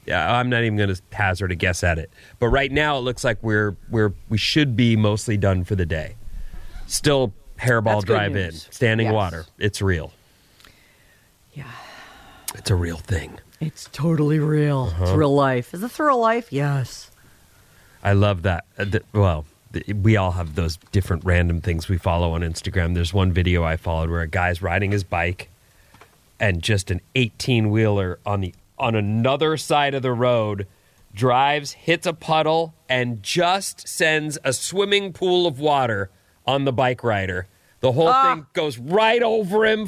Yeah, 0.06 0.36
I'm 0.38 0.50
not 0.50 0.64
even 0.64 0.78
going 0.78 0.94
to 0.94 1.02
hazard 1.12 1.52
a 1.52 1.56
guess 1.56 1.84
at 1.84 1.98
it. 2.00 2.12
But 2.40 2.48
right 2.50 2.72
now, 2.72 2.98
it 2.98 3.02
looks 3.02 3.24
like 3.24 3.38
we're 3.42 3.76
we're 3.90 4.14
we 4.30 4.38
should 4.38 4.76
be 4.76 4.96
mostly 4.96 5.38
done 5.38 5.64
for 5.64 5.76
the 5.76 5.86
day. 5.86 6.16
Still 6.88 7.34
hairball 7.60 8.04
drive 8.04 8.36
in, 8.36 8.52
standing 8.52 9.08
Yes. 9.08 9.14
water. 9.14 9.46
It's 9.58 9.82
real. 9.82 10.12
Yeah. 11.54 11.70
It's 12.56 12.70
a 12.70 12.76
real 12.76 12.98
thing. 12.98 13.40
It's 13.60 13.88
totally 13.94 14.40
real. 14.40 14.88
It's 14.88 15.10
Uh-huh. 15.10 15.18
real 15.18 15.34
life. 15.34 15.74
Is 15.74 15.82
it 15.84 16.00
real 16.00 16.20
life? 16.20 16.52
Yes. 16.52 17.10
I 18.04 18.14
love 18.14 18.42
that. 18.44 18.66
Uh, 18.78 18.86
th- 18.86 19.04
well, 19.14 19.46
th- 19.72 19.88
we 19.88 20.18
all 20.18 20.32
have 20.32 20.56
those 20.56 20.78
different 20.92 21.24
random 21.24 21.62
things 21.62 21.88
we 21.88 21.98
follow 21.98 22.34
on 22.34 22.42
Instagram. 22.42 22.94
There's 22.96 23.14
one 23.14 23.32
video 23.32 23.64
I 23.64 23.78
followed 23.78 24.10
where 24.10 24.22
a 24.22 24.28
guy's 24.28 24.62
riding 24.62 24.92
his 24.92 25.04
bike 25.06 25.50
and 26.40 26.62
just 26.62 26.92
an 26.92 27.00
18 27.16 27.70
wheeler 27.72 28.20
on 28.26 28.42
the 28.42 28.54
on 28.84 28.96
another 28.96 29.56
side 29.56 29.94
of 29.94 30.02
the 30.02 30.12
road 30.12 30.68
drives, 31.16 31.72
hits 31.72 32.06
a 32.06 32.14
puddle, 32.14 32.74
and 32.90 33.24
just 33.24 33.88
sends 33.88 34.38
a 34.44 34.52
swimming 34.52 35.14
pool 35.14 35.48
of 35.48 35.58
water 35.60 36.10
on 36.46 36.66
the 36.66 36.74
bike 36.74 37.04
rider. 37.04 37.48
The 37.80 37.94
whole 37.94 38.10
ah. 38.10 38.36
thing 38.36 38.46
goes 38.54 38.78
right 38.78 39.24
over 39.24 39.66
him. 39.66 39.88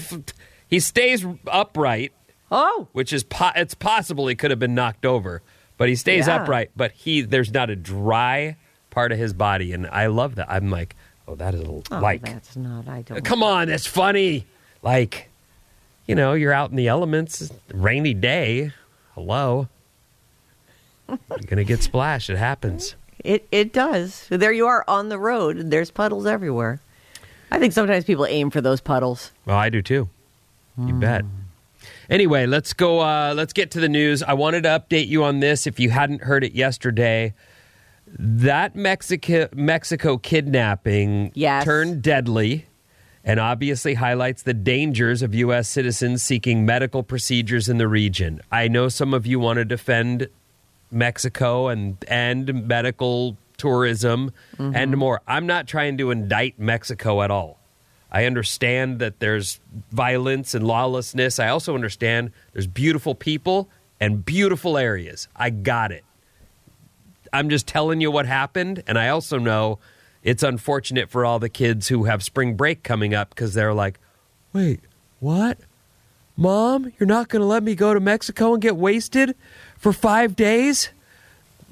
He 0.67 0.79
stays 0.79 1.25
upright, 1.47 2.13
Oh. 2.51 2.87
which 2.93 3.11
is 3.11 3.23
po- 3.23 3.51
it's 3.55 3.73
possible 3.73 4.27
he 4.27 4.35
could 4.35 4.51
have 4.51 4.59
been 4.59 4.75
knocked 4.75 5.05
over, 5.05 5.41
but 5.77 5.89
he 5.89 5.95
stays 5.95 6.27
Yeah. 6.27 6.41
upright. 6.41 6.71
But 6.75 6.91
he 6.91 7.21
there's 7.21 7.51
not 7.51 7.69
a 7.69 7.75
dry 7.75 8.55
part 8.89 9.11
of 9.11 9.17
his 9.17 9.33
body, 9.33 9.73
and 9.73 9.87
I 9.87 10.07
love 10.07 10.35
that. 10.35 10.49
I'm 10.49 10.69
like, 10.71 10.95
oh, 11.27 11.35
that 11.35 11.53
is 11.53 11.61
a 11.61 11.67
Oh, 11.67 11.83
like, 11.91 12.21
that's 12.23 12.55
not. 12.55 12.87
I 12.87 13.01
don't. 13.01 13.25
come 13.25 13.43
on, 13.43 13.67
that's 13.67 13.87
funny. 13.87 14.45
Like, 14.81 15.29
you 16.07 16.15
know, 16.15 16.33
you're 16.33 16.53
out 16.53 16.69
in 16.69 16.75
the 16.75 16.87
elements, 16.87 17.51
rainy 17.73 18.13
day. 18.13 18.71
Hello, 19.15 19.67
you're 21.07 21.17
gonna 21.47 21.63
get 21.63 21.81
splashed. 21.81 22.29
It 22.29 22.37
happens. 22.37 22.95
It 23.23 23.47
it 23.51 23.73
does. 23.73 24.27
There 24.29 24.51
you 24.51 24.67
are 24.67 24.83
on 24.87 25.09
the 25.09 25.17
road. 25.17 25.57
and 25.57 25.71
There's 25.71 25.89
puddles 25.91 26.25
everywhere. 26.25 26.79
I 27.51 27.59
think 27.59 27.73
sometimes 27.73 28.03
people 28.05 28.25
aim 28.25 28.49
for 28.51 28.59
those 28.61 28.81
puddles. 28.81 29.31
Well, 29.45 29.57
I 29.57 29.69
do 29.69 29.81
too. 29.81 30.09
You 30.77 30.93
bet. 30.93 31.23
Anyway, 32.09 32.45
let's 32.45 32.73
go. 32.73 32.99
Uh, 32.99 33.33
let's 33.35 33.53
get 33.53 33.71
to 33.71 33.79
the 33.79 33.87
news. 33.87 34.21
I 34.21 34.33
wanted 34.33 34.63
to 34.63 34.69
update 34.69 35.07
you 35.07 35.23
on 35.23 35.39
this. 35.39 35.65
If 35.65 35.79
you 35.79 35.89
hadn't 35.89 36.21
heard 36.23 36.43
it 36.43 36.53
yesterday, 36.53 37.33
That 38.07 38.75
Mexico 38.75 39.47
Mexico 39.53 40.17
kidnapping 40.17 41.31
Yes. 41.33 41.63
turned 41.63 42.01
deadly 42.01 42.65
and 43.25 43.39
obviously 43.39 43.95
highlights 43.95 44.43
the 44.43 44.53
dangers 44.53 45.23
of 45.23 45.33
U.S. 45.33 45.67
citizens 45.67 46.21
seeking 46.21 46.65
medical 46.65 47.01
procedures 47.01 47.67
in 47.67 47.79
the 47.79 47.87
region. 47.87 48.39
I 48.51 48.67
know 48.67 48.87
some 48.87 49.13
of 49.13 49.25
you 49.25 49.39
want 49.39 49.57
to 49.57 49.65
defend 49.65 50.29
Mexico 50.91 51.67
and 51.67 51.97
and 52.07 52.67
medical 52.67 53.35
tourism 53.57 54.31
and 54.59 54.73
mm-hmm. 54.73 54.99
more. 54.99 55.21
I'm 55.27 55.47
not 55.47 55.67
trying 55.67 55.97
to 55.97 56.11
indict 56.11 56.59
Mexico 56.59 57.23
at 57.23 57.31
all. 57.31 57.59
I 58.11 58.25
understand 58.25 58.99
that 58.99 59.19
there's 59.19 59.59
violence 59.91 60.53
and 60.53 60.65
lawlessness. 60.65 61.39
I 61.39 61.49
also 61.49 61.73
understand 61.73 62.31
there's 62.53 62.67
beautiful 62.67 63.15
people 63.15 63.69
and 63.99 64.23
beautiful 64.23 64.77
areas. 64.77 65.27
I 65.35 65.49
got 65.49 65.91
it. 65.91 66.03
I'm 67.33 67.49
just 67.49 67.67
telling 67.67 67.99
you 67.99 68.11
what 68.11 68.25
happened. 68.25 68.83
And 68.87 68.97
I 68.97 69.09
also 69.09 69.37
know 69.39 69.79
it's 70.25 70.43
unfortunate 70.43 71.09
for 71.09 71.23
all 71.23 71.37
the 71.39 71.47
kids 71.49 71.87
who 71.87 72.03
have 72.05 72.23
spring 72.23 72.55
break 72.55 72.81
coming 72.83 73.13
up 73.13 73.29
because 73.29 73.53
they're 73.53 73.75
like, 73.75 73.99
wait, 74.53 74.79
what? 75.19 75.59
Mom, 76.35 76.91
you're 76.99 77.05
not 77.07 77.29
going 77.29 77.41
to 77.41 77.45
let 77.45 77.61
me 77.61 77.75
go 77.75 77.93
to 77.93 77.99
Mexico 77.99 78.53
and 78.53 78.61
get 78.61 78.75
wasted 78.75 79.35
for 79.77 79.93
five 79.93 80.35
days? 80.35 80.89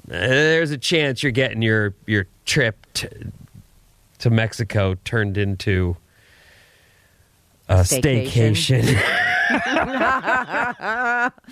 There's 0.06 0.70
a 0.70 0.78
chance 0.78 1.20
you're 1.22 1.32
getting 1.32 1.62
your, 1.62 1.94
your 2.06 2.28
trip 2.46 2.76
to, 2.94 3.32
to 4.20 4.30
Mexico 4.30 4.94
turned 5.04 5.36
into 5.36 5.96
a 7.68 7.78
Staycation. 7.80 8.80
staycation. 8.80 11.32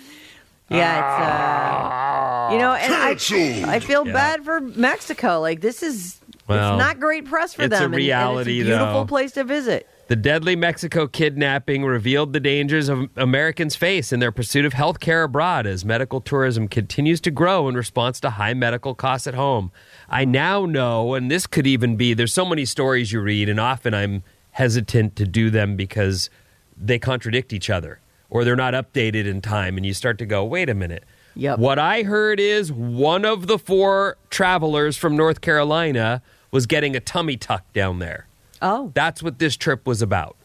Yeah, 0.69 2.47
it's 2.47 2.49
uh, 2.49 2.53
you 2.53 2.59
know, 2.59 2.73
and 2.73 2.93
I, 2.93 3.75
I 3.75 3.79
feel 3.79 4.07
Yeah. 4.07 4.13
bad 4.13 4.43
for 4.43 4.59
Mexico. 4.59 5.39
Like 5.39 5.61
this 5.61 5.83
is 5.83 6.19
Well, 6.47 6.75
it's 6.75 6.83
not 6.83 6.99
great 6.99 7.25
press 7.25 7.53
for 7.53 7.63
it's 7.63 7.67
a 7.73 7.77
them. 7.77 7.83
and- 7.85 7.93
and 7.93 7.95
reality, 7.95 8.59
it's 8.59 8.67
a 8.67 8.71
beautiful 8.71 8.93
though. 9.01 9.05
place 9.05 9.31
to 9.33 9.43
visit. 9.43 9.87
The 10.09 10.17
deadly 10.17 10.55
Mexico 10.57 11.07
kidnapping 11.07 11.85
revealed 11.85 12.33
the 12.33 12.39
dangers 12.41 12.89
of 12.89 13.09
Americans 13.15 13.75
face 13.77 14.11
in 14.11 14.19
their 14.19 14.33
pursuit 14.33 14.65
of 14.65 14.73
health 14.73 14.99
care 14.99 15.23
abroad 15.23 15.65
as 15.65 15.85
medical 15.85 16.19
tourism 16.19 16.67
continues 16.67 17.21
to 17.21 17.31
grow 17.31 17.69
in 17.69 17.75
response 17.75 18.19
to 18.19 18.31
high 18.31 18.53
medical 18.53 18.93
costs 18.93 19.27
at 19.27 19.33
home. 19.33 19.71
I 20.09 20.25
now 20.25 20.65
know, 20.65 21.13
and 21.13 21.31
this 21.31 21.47
could 21.47 21.65
even 21.65 21.95
be 21.95 22.13
there's 22.13 22.33
so 22.33 22.45
many 22.45 22.65
stories 22.65 23.13
you 23.13 23.21
read, 23.21 23.47
and 23.47 23.59
often 23.59 23.93
I'm 23.93 24.23
hesitant 24.51 25.15
to 25.15 25.25
do 25.25 25.49
them 25.49 25.77
because 25.77 26.29
they 26.77 26.99
contradict 26.99 27.53
each 27.53 27.69
other 27.69 27.99
or 28.29 28.43
they're 28.43 28.55
not 28.55 28.73
updated 28.73 29.25
in 29.25 29.41
time, 29.41 29.77
and 29.77 29.85
you 29.85 29.93
start 29.93 30.17
to 30.17 30.25
go, 30.25 30.43
wait 30.43 30.67
a 30.69 30.73
minute. 30.73 31.03
Yep. 31.35 31.59
What 31.59 31.79
I 31.79 32.03
heard 32.03 32.39
is 32.39 32.71
one 32.71 33.25
of 33.25 33.47
the 33.47 33.57
four 33.57 34.17
travelers 34.29 34.97
from 34.97 35.15
North 35.15 35.41
Carolina 35.41 36.21
was 36.53 36.67
getting 36.67 36.95
a 36.95 36.99
tummy 36.99 37.35
tuck 37.35 37.63
down 37.73 37.97
there. 37.97 38.27
Oh, 38.61 38.91
That's 38.93 39.23
what 39.23 39.39
this 39.39 39.57
trip 39.57 39.85
was 39.87 40.01
about. 40.01 40.37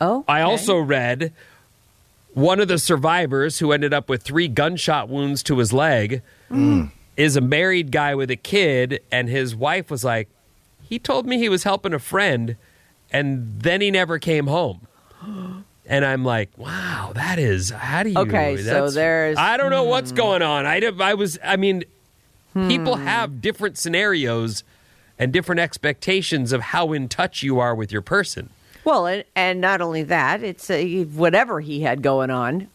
oh. 0.00 0.24
I 0.28 0.42
also 0.42 0.78
read 0.78 1.32
one 2.34 2.60
of 2.60 2.68
the 2.68 2.78
survivors 2.78 3.58
who 3.58 3.72
ended 3.72 3.94
up 3.94 4.10
with 4.10 4.22
three 4.22 4.46
gunshot 4.46 5.08
wounds 5.08 5.42
to 5.44 5.58
his 5.58 5.72
leg 5.72 6.20
mm. 6.50 6.92
is 7.16 7.34
a 7.34 7.40
married 7.40 7.90
guy 7.90 8.14
with 8.14 8.30
a 8.30 8.36
kid, 8.36 9.00
and 9.10 9.28
his 9.28 9.56
wife 9.56 9.90
was 9.90 10.04
like, 10.04 10.28
he 10.82 10.98
told 10.98 11.26
me 11.26 11.38
he 11.38 11.48
was 11.48 11.64
helping 11.64 11.94
a 11.94 11.98
friend, 11.98 12.56
and 13.10 13.60
then 13.60 13.80
he 13.80 13.90
never 13.90 14.18
came 14.18 14.46
home. 14.46 14.86
And 15.90 16.04
I'm 16.04 16.22
like, 16.22 16.50
wow, 16.58 17.12
that 17.14 17.38
is 17.38 17.70
how 17.70 18.02
do 18.02 18.10
you? 18.10 18.18
Okay, 18.18 18.58
so 18.58 18.90
there's- 18.90 19.38
I 19.38 19.56
don't 19.56 19.70
know 19.70 19.84
what's 19.84 20.10
hmm. 20.10 20.18
going 20.18 20.42
on. 20.42 20.66
I 20.66 20.82
I 21.00 21.14
was, 21.14 21.38
I 21.42 21.56
mean, 21.56 21.82
people 22.66 22.96
have 22.96 23.40
different 23.40 23.78
scenarios 23.78 24.64
and 25.18 25.32
different 25.32 25.60
expectations 25.60 26.52
of 26.52 26.60
how 26.60 26.92
in 26.92 27.08
touch 27.08 27.42
you 27.42 27.58
are 27.58 27.74
with 27.74 27.92
your 27.92 28.02
person. 28.02 28.50
Well, 28.84 29.06
and, 29.06 29.24
and 29.36 29.60
not 29.60 29.80
only 29.80 30.02
that, 30.04 30.42
it's 30.42 30.70
uh, 30.70 31.04
whatever 31.14 31.60
he 31.60 31.82
had 31.82 32.02
going 32.02 32.30
on 32.30 32.68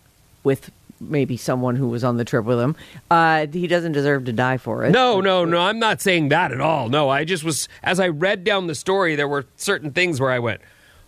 with 0.43 0.69
maybe 0.99 1.37
someone 1.37 1.75
who 1.75 1.87
was 1.87 2.03
on 2.03 2.17
the 2.17 2.25
trip 2.25 2.45
with 2.45 2.59
him. 2.59 2.75
Uh, 3.09 3.47
he 3.47 3.67
doesn't 3.67 3.93
deserve 3.93 4.25
to 4.25 4.33
die 4.33 4.57
for 4.57 4.85
it. 4.85 4.91
No, 4.91 5.21
no, 5.21 5.43
no. 5.45 5.59
I'm 5.59 5.79
not 5.79 6.01
saying 6.01 6.29
that 6.29 6.51
at 6.51 6.61
all. 6.61 6.89
No, 6.89 7.09
I 7.09 7.25
just 7.25 7.43
was, 7.43 7.67
as 7.81 7.99
I 7.99 8.07
read 8.07 8.43
down 8.43 8.67
the 8.67 8.75
story, 8.75 9.15
there 9.15 9.27
were 9.27 9.45
certain 9.57 9.91
things 9.91 10.19
where 10.19 10.31
I 10.31 10.39
went, 10.39 10.61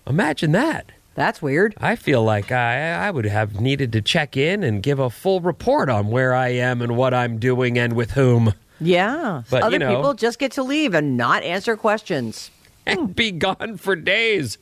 imagine 0.08 0.52
that. 0.54 0.92
That's 1.14 1.42
weird. 1.42 1.76
I 1.78 1.96
feel 1.96 2.24
like 2.24 2.52
I, 2.52 2.92
I 2.92 3.10
would 3.10 3.26
have 3.26 3.62
needed 3.62 3.94
to 3.94 4.02
check 4.02 4.36
in 4.36 4.64
and 4.64 4.84
give 4.84 5.00
a 5.00 5.10
full 5.10 5.40
report 5.40 5.90
on 5.90 6.08
where 6.08 6.34
I 6.34 6.50
am 6.50 6.82
and 6.82 6.98
what 6.98 7.14
I'm 7.14 7.38
doing 7.38 7.78
and 7.78 7.94
with 7.94 8.12
whom 8.12 8.54
Yeah, 8.80 9.44
But, 9.50 9.60
you 9.60 9.66
other 9.68 9.80
know- 9.80 9.96
people 9.96 10.14
just 10.14 10.40
get 10.40 10.52
to 10.54 10.64
leave 10.64 10.94
and 10.94 11.18
not 11.18 11.44
answer 11.44 11.76
questions. 11.78 12.52
and 12.86 13.16
be 13.16 13.32
gone 13.32 13.78
for 13.78 13.96
days 13.96 14.58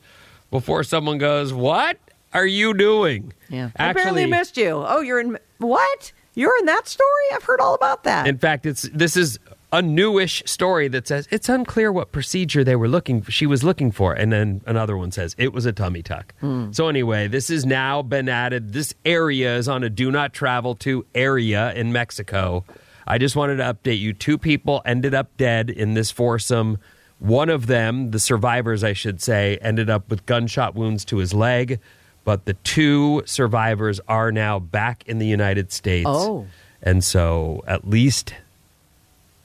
before 0.52 0.84
someone 0.84 1.18
goes, 1.18 1.52
What 1.54 1.98
are 2.34 2.46
you 2.46 2.74
doing? 2.74 3.34
Yeah, 3.50 3.70
I 3.76 3.94
barely 3.94 4.26
missed 4.26 4.58
you. 4.58 4.84
Oh, 4.86 5.02
you're 5.02 5.20
in 5.20 5.38
what? 5.58 6.12
You're 6.36 6.58
in 6.60 6.66
that 6.66 6.88
story? 6.88 7.10
I've 7.34 7.44
heard 7.44 7.60
all 7.60 7.76
about 7.76 8.04
that. 8.06 8.28
In 8.28 8.38
fact, 8.38 8.66
it's 8.66 8.84
this 8.94 9.16
is 9.18 9.40
a 9.72 9.82
newish 9.82 10.44
story 10.46 10.88
that 10.88 11.08
says 11.08 11.28
it's 11.32 11.50
unclear 11.50 11.92
what 11.92 12.12
procedure 12.12 12.64
they 12.64 12.76
were 12.76 12.88
looking 12.88 13.24
she 13.24 13.46
was 13.46 13.64
looking 13.64 13.92
for, 13.92 14.14
and 14.14 14.32
then 14.32 14.62
another 14.66 14.96
one 14.96 15.12
says 15.12 15.36
it 15.38 15.52
was 15.54 15.66
a 15.66 15.72
tummy 15.74 16.02
tuck. 16.02 16.34
Hmm. 16.40 16.72
So 16.72 16.88
anyway, 16.88 17.28
this 17.28 17.50
has 17.50 17.66
now 17.66 18.02
been 18.02 18.30
added. 18.30 18.74
This 18.74 18.94
area 19.06 19.58
is 19.58 19.68
on 19.68 19.84
a 19.84 19.90
do 19.90 20.12
not 20.12 20.34
travel 20.34 20.76
to 20.76 21.06
area 21.14 21.74
in 21.74 21.92
Mexico. 21.92 22.64
I 23.08 23.18
just 23.18 23.36
wanted 23.36 23.58
to 23.58 23.64
update 23.74 24.00
you. 24.00 24.14
Two 24.14 24.38
people 24.38 24.82
ended 24.86 25.14
up 25.14 25.36
dead 25.38 25.70
in 25.70 25.94
this 25.94 26.12
foursome. 26.12 26.78
One 27.20 27.50
of 27.50 27.68
them, 27.68 28.12
the 28.12 28.20
survivors, 28.20 28.84
I 28.84 28.94
should 28.94 29.22
say, 29.22 29.58
ended 29.62 29.90
up 29.90 30.10
with 30.10 30.26
gunshot 30.26 30.76
wounds 30.76 31.06
to 31.06 31.18
his 31.18 31.34
leg, 31.34 31.80
but 32.26 32.46
the 32.46 32.54
two 32.54 33.24
survivors 33.26 34.00
are 34.08 34.32
now 34.32 34.60
back 34.60 35.04
in 35.08 35.20
the 35.20 35.28
United 35.28 35.72
States. 35.72 36.08
Oh. 36.10 36.48
And 36.82 37.04
so 37.04 37.64
at 37.68 37.88
least 37.88 38.34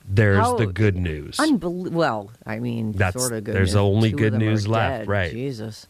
there's 0.09 0.38
How- 0.38 0.57
the 0.57 0.66
good 0.66 0.97
news. 0.97 1.37
Unbel- 1.37 1.90
well, 1.90 2.31
I 2.47 2.59
mean, 2.59 2.92
That's- 2.92 3.21
sort 3.23 3.33
of 3.37 3.44
good. 3.44 3.55
there's 3.55 3.71
news. 3.71 3.77
only 3.77 4.11
Two 4.11 4.16
good 4.16 4.35
news 4.35 4.66
left, 4.66 5.01
dead. 5.03 5.09
right. 5.09 5.31
Jesus. 5.33 5.87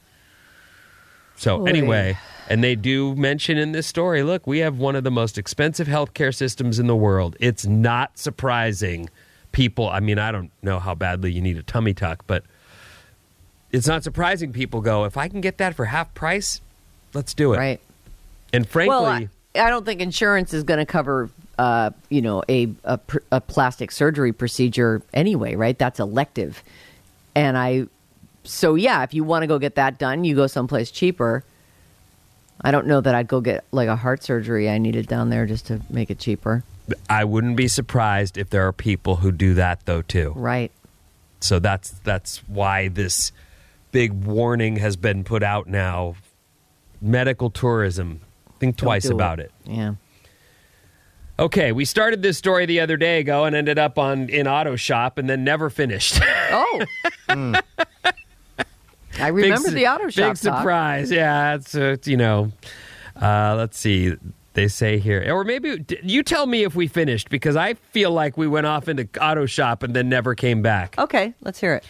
So 1.38 1.62
Oy. 1.62 1.64
anyway, 1.64 2.18
and 2.48 2.62
they 2.62 2.74
do 2.74 3.14
mention 3.14 3.56
in 3.56 3.72
this 3.72 3.86
story, 3.86 4.22
look, 4.22 4.46
we 4.46 4.58
have 4.58 4.78
one 4.78 4.96
of 4.96 5.04
the 5.04 5.10
most 5.10 5.38
expensive 5.38 5.86
healthcare 5.86 6.34
systems 6.34 6.78
in 6.78 6.86
the 6.86 6.96
world. 6.96 7.36
It's 7.40 7.64
not 7.64 8.18
surprising 8.18 9.08
people, 9.52 9.88
I 9.88 10.00
mean, 10.00 10.18
I 10.18 10.32
don't 10.32 10.50
know 10.62 10.78
how 10.78 10.94
badly 10.94 11.32
you 11.32 11.40
need 11.40 11.56
a 11.56 11.62
tummy 11.62 11.94
tuck, 11.94 12.24
but 12.26 12.44
it's 13.72 13.86
not 13.86 14.02
surprising 14.02 14.52
people 14.52 14.80
go, 14.80 15.04
if 15.04 15.16
I 15.16 15.28
can 15.28 15.40
get 15.40 15.58
that 15.58 15.74
for 15.74 15.86
half 15.86 16.12
price, 16.14 16.60
let's 17.14 17.34
do 17.34 17.54
it. 17.54 17.58
Right. 17.58 17.80
And 18.52 18.68
frankly, 18.68 18.90
well, 18.90 19.06
I, 19.06 19.28
I 19.54 19.70
don't 19.70 19.84
think 19.84 20.00
insurance 20.00 20.54
is 20.54 20.62
going 20.62 20.78
to 20.78 20.86
cover, 20.86 21.30
uh, 21.58 21.90
you 22.08 22.22
know, 22.22 22.42
a, 22.48 22.70
a 22.84 22.98
pr- 22.98 23.18
a 23.30 23.40
plastic 23.40 23.90
surgery 23.90 24.32
procedure 24.32 25.02
anyway, 25.12 25.54
right? 25.54 25.78
That's 25.78 26.00
elective, 26.00 26.62
and 27.34 27.58
I, 27.58 27.86
so 28.44 28.74
yeah, 28.74 29.02
if 29.02 29.14
you 29.14 29.24
want 29.24 29.42
to 29.42 29.46
go 29.46 29.58
get 29.58 29.74
that 29.76 29.98
done, 29.98 30.24
you 30.24 30.34
go 30.34 30.46
someplace 30.46 30.90
cheaper. 30.90 31.44
I 32.60 32.70
don't 32.70 32.86
know 32.86 33.00
that 33.00 33.14
I'd 33.14 33.28
go 33.28 33.40
get 33.40 33.64
like 33.70 33.88
a 33.88 33.96
heart 33.96 34.22
surgery 34.22 34.68
I 34.68 34.78
needed 34.78 35.06
down 35.06 35.30
there 35.30 35.46
just 35.46 35.66
to 35.66 35.80
make 35.90 36.10
it 36.10 36.18
cheaper. 36.18 36.64
I 37.08 37.24
wouldn't 37.24 37.56
be 37.56 37.68
surprised 37.68 38.36
if 38.36 38.50
there 38.50 38.66
are 38.66 38.72
people 38.72 39.16
who 39.16 39.30
do 39.30 39.54
that 39.54 39.84
though 39.86 40.02
too. 40.02 40.32
Right. 40.34 40.72
So 41.40 41.58
that's 41.58 41.90
that's 41.90 42.38
why 42.48 42.88
this 42.88 43.32
big 43.92 44.24
warning 44.24 44.76
has 44.76 44.96
been 44.96 45.24
put 45.24 45.42
out 45.42 45.66
now. 45.68 46.16
Medical 47.00 47.50
tourism. 47.50 48.20
Think 48.58 48.76
Don't 48.76 48.86
twice 48.86 49.04
do 49.04 49.14
about 49.14 49.38
it. 49.38 49.52
Yeah. 49.64 49.94
Okay, 51.38 51.70
we 51.70 51.84
started 51.84 52.22
this 52.22 52.36
story 52.36 52.66
the 52.66 52.80
other 52.80 52.96
day 52.96 53.20
ago 53.20 53.44
and 53.44 53.54
ended 53.54 53.78
up 53.78 53.96
on 53.96 54.28
in 54.28 54.48
auto 54.48 54.74
shop 54.74 55.18
and 55.18 55.30
then 55.30 55.44
never 55.44 55.70
finished. 55.70 56.20
Oh. 56.50 56.84
Hmm. 57.30 57.56
I 59.20 59.28
remember 59.28 59.68
Big 59.68 59.74
the 59.74 59.86
auto 59.88 60.08
shop. 60.08 60.34
Big 60.34 60.42
talk. 60.42 60.58
surprise. 60.58 61.10
Yeah, 61.10 61.54
it's, 61.54 61.74
uh, 61.74 61.94
it's 61.94 62.08
you 62.08 62.16
know. 62.16 62.52
Uh, 63.20 63.54
let's 63.56 63.78
see. 63.78 64.14
They 64.54 64.68
say 64.68 64.98
here, 64.98 65.24
or 65.32 65.44
maybe 65.44 65.84
you 66.02 66.24
tell 66.24 66.46
me 66.46 66.64
if 66.64 66.74
we 66.74 66.88
finished 66.88 67.28
because 67.28 67.54
I 67.54 67.74
feel 67.74 68.10
like 68.10 68.36
we 68.36 68.48
went 68.48 68.66
off 68.66 68.88
into 68.88 69.08
auto 69.20 69.46
shop 69.46 69.84
and 69.84 69.94
then 69.94 70.08
never 70.08 70.34
came 70.34 70.62
back. 70.62 70.98
Okay, 70.98 71.32
let's 71.42 71.60
hear 71.60 71.74
it. 71.74 71.84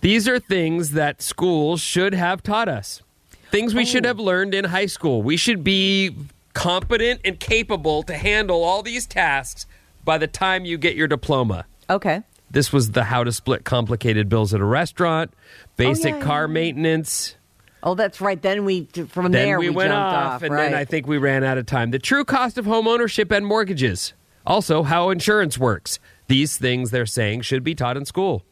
These 0.00 0.28
are 0.28 0.38
things 0.38 0.92
that 0.92 1.20
schools 1.20 1.80
should 1.80 2.14
have 2.14 2.42
taught 2.42 2.68
us. 2.68 3.02
Things 3.50 3.74
we 3.74 3.84
should 3.84 4.04
have 4.04 4.20
learned 4.20 4.54
in 4.54 4.66
high 4.66 4.86
school. 4.86 5.22
We 5.22 5.36
should 5.36 5.64
be 5.64 6.14
competent 6.54 7.20
and 7.24 7.40
capable 7.40 8.02
to 8.04 8.14
handle 8.14 8.62
all 8.62 8.82
these 8.82 9.06
tasks 9.06 9.66
by 10.04 10.16
the 10.16 10.26
time 10.26 10.64
you 10.64 10.78
get 10.78 10.94
your 10.94 11.08
diploma. 11.08 11.66
Okay. 11.88 12.22
This 12.50 12.72
was 12.72 12.90
the 12.92 13.04
how 13.04 13.24
to 13.24 13.32
split 13.32 13.64
complicated 13.64 14.28
bills 14.28 14.52
at 14.54 14.60
a 14.60 14.64
restaurant, 14.64 15.32
basic 15.76 16.14
Oh, 16.14 16.18
yeah, 16.18 16.24
car 16.24 16.42
yeah. 16.42 16.52
maintenance. 16.52 17.36
Oh, 17.82 17.94
that's 17.94 18.20
right. 18.20 18.40
Then 18.40 18.64
we 18.64 18.84
from 19.08 19.30
then 19.30 19.46
there 19.46 19.58
we, 19.58 19.70
we, 19.70 19.76
went 19.76 19.90
jumped 19.90 20.16
off, 20.16 20.34
off, 20.34 20.42
and 20.42 20.54
right. 20.54 20.70
then 20.70 20.74
I 20.74 20.84
think 20.84 21.06
we 21.06 21.16
ran 21.18 21.44
out 21.44 21.58
of 21.58 21.66
time. 21.66 21.92
The 21.92 21.98
true 21.98 22.24
cost 22.24 22.58
of 22.58 22.66
home 22.66 22.86
ownership 22.86 23.30
and 23.30 23.46
mortgages. 23.46 24.12
Also, 24.46 24.82
how 24.82 25.10
insurance 25.10 25.58
works. 25.58 25.98
These 26.26 26.56
things 26.58 26.90
they're 26.90 27.06
saying 27.06 27.42
should 27.42 27.64
be 27.64 27.74
taught 27.74 27.96
in 27.96 28.04
school. 28.04 28.42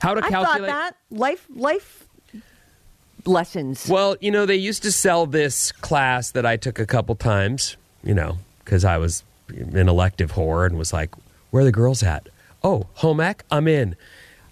How 0.00 0.14
to 0.14 0.24
I 0.24 0.28
calculate. 0.28 0.70
thought 0.70 0.94
that 1.10 1.16
life 1.16 1.46
life 1.54 2.06
lessons. 3.26 3.88
Well, 3.88 4.16
you 4.20 4.30
know, 4.30 4.46
they 4.46 4.56
used 4.56 4.82
to 4.84 4.92
sell 4.92 5.26
this 5.26 5.72
class 5.72 6.30
that 6.32 6.46
I 6.46 6.56
took 6.56 6.78
a 6.78 6.86
couple 6.86 7.14
times, 7.16 7.76
you 8.02 8.14
know, 8.14 8.38
because 8.64 8.84
I 8.84 8.98
was 8.98 9.24
an 9.48 9.88
elective 9.88 10.32
whore 10.32 10.66
and 10.66 10.78
was 10.78 10.92
like, 10.92 11.10
where 11.50 11.62
are 11.62 11.64
the 11.64 11.72
girls 11.72 12.02
at? 12.02 12.28
Oh, 12.62 12.86
home 12.94 13.20
ec? 13.20 13.44
I'm 13.50 13.66
in. 13.68 13.96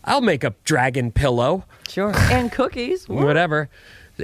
I'll 0.05 0.21
make 0.21 0.45
a 0.45 0.55
dragon 0.65 1.13
pillow. 1.13 1.65
Sure. 1.89 2.13
And 2.31 2.51
cookies. 2.51 3.09
Whatever. 3.09 3.69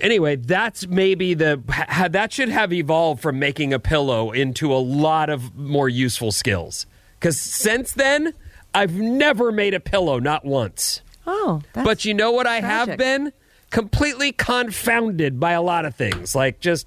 Anyway, 0.02 0.36
that's 0.36 0.86
maybe 0.86 1.34
the 1.34 1.62
ha, 1.68 2.08
that 2.08 2.32
should 2.32 2.48
have 2.48 2.72
evolved 2.72 3.22
from 3.22 3.38
making 3.38 3.72
a 3.72 3.78
pillow 3.78 4.32
into 4.32 4.72
a 4.72 4.78
lot 4.78 5.30
of 5.30 5.54
more 5.56 5.88
useful 5.88 6.32
skills. 6.32 6.86
Because 7.18 7.40
since 7.40 7.92
then, 7.92 8.34
I've 8.74 8.94
never 8.94 9.52
made 9.52 9.72
a 9.72 9.80
pillow, 9.80 10.18
not 10.18 10.44
once. 10.44 11.00
Oh, 11.26 11.62
that's 11.72 11.86
but 11.86 12.04
you 12.04 12.12
know 12.12 12.32
what 12.32 12.46
I 12.46 12.60
have 12.60 12.98
been? 12.98 13.32
Completely 13.70 14.32
confounded 14.32 15.38
by 15.38 15.52
a 15.52 15.62
lot 15.62 15.84
of 15.84 15.94
things. 15.94 16.34
Like 16.34 16.60
just, 16.60 16.86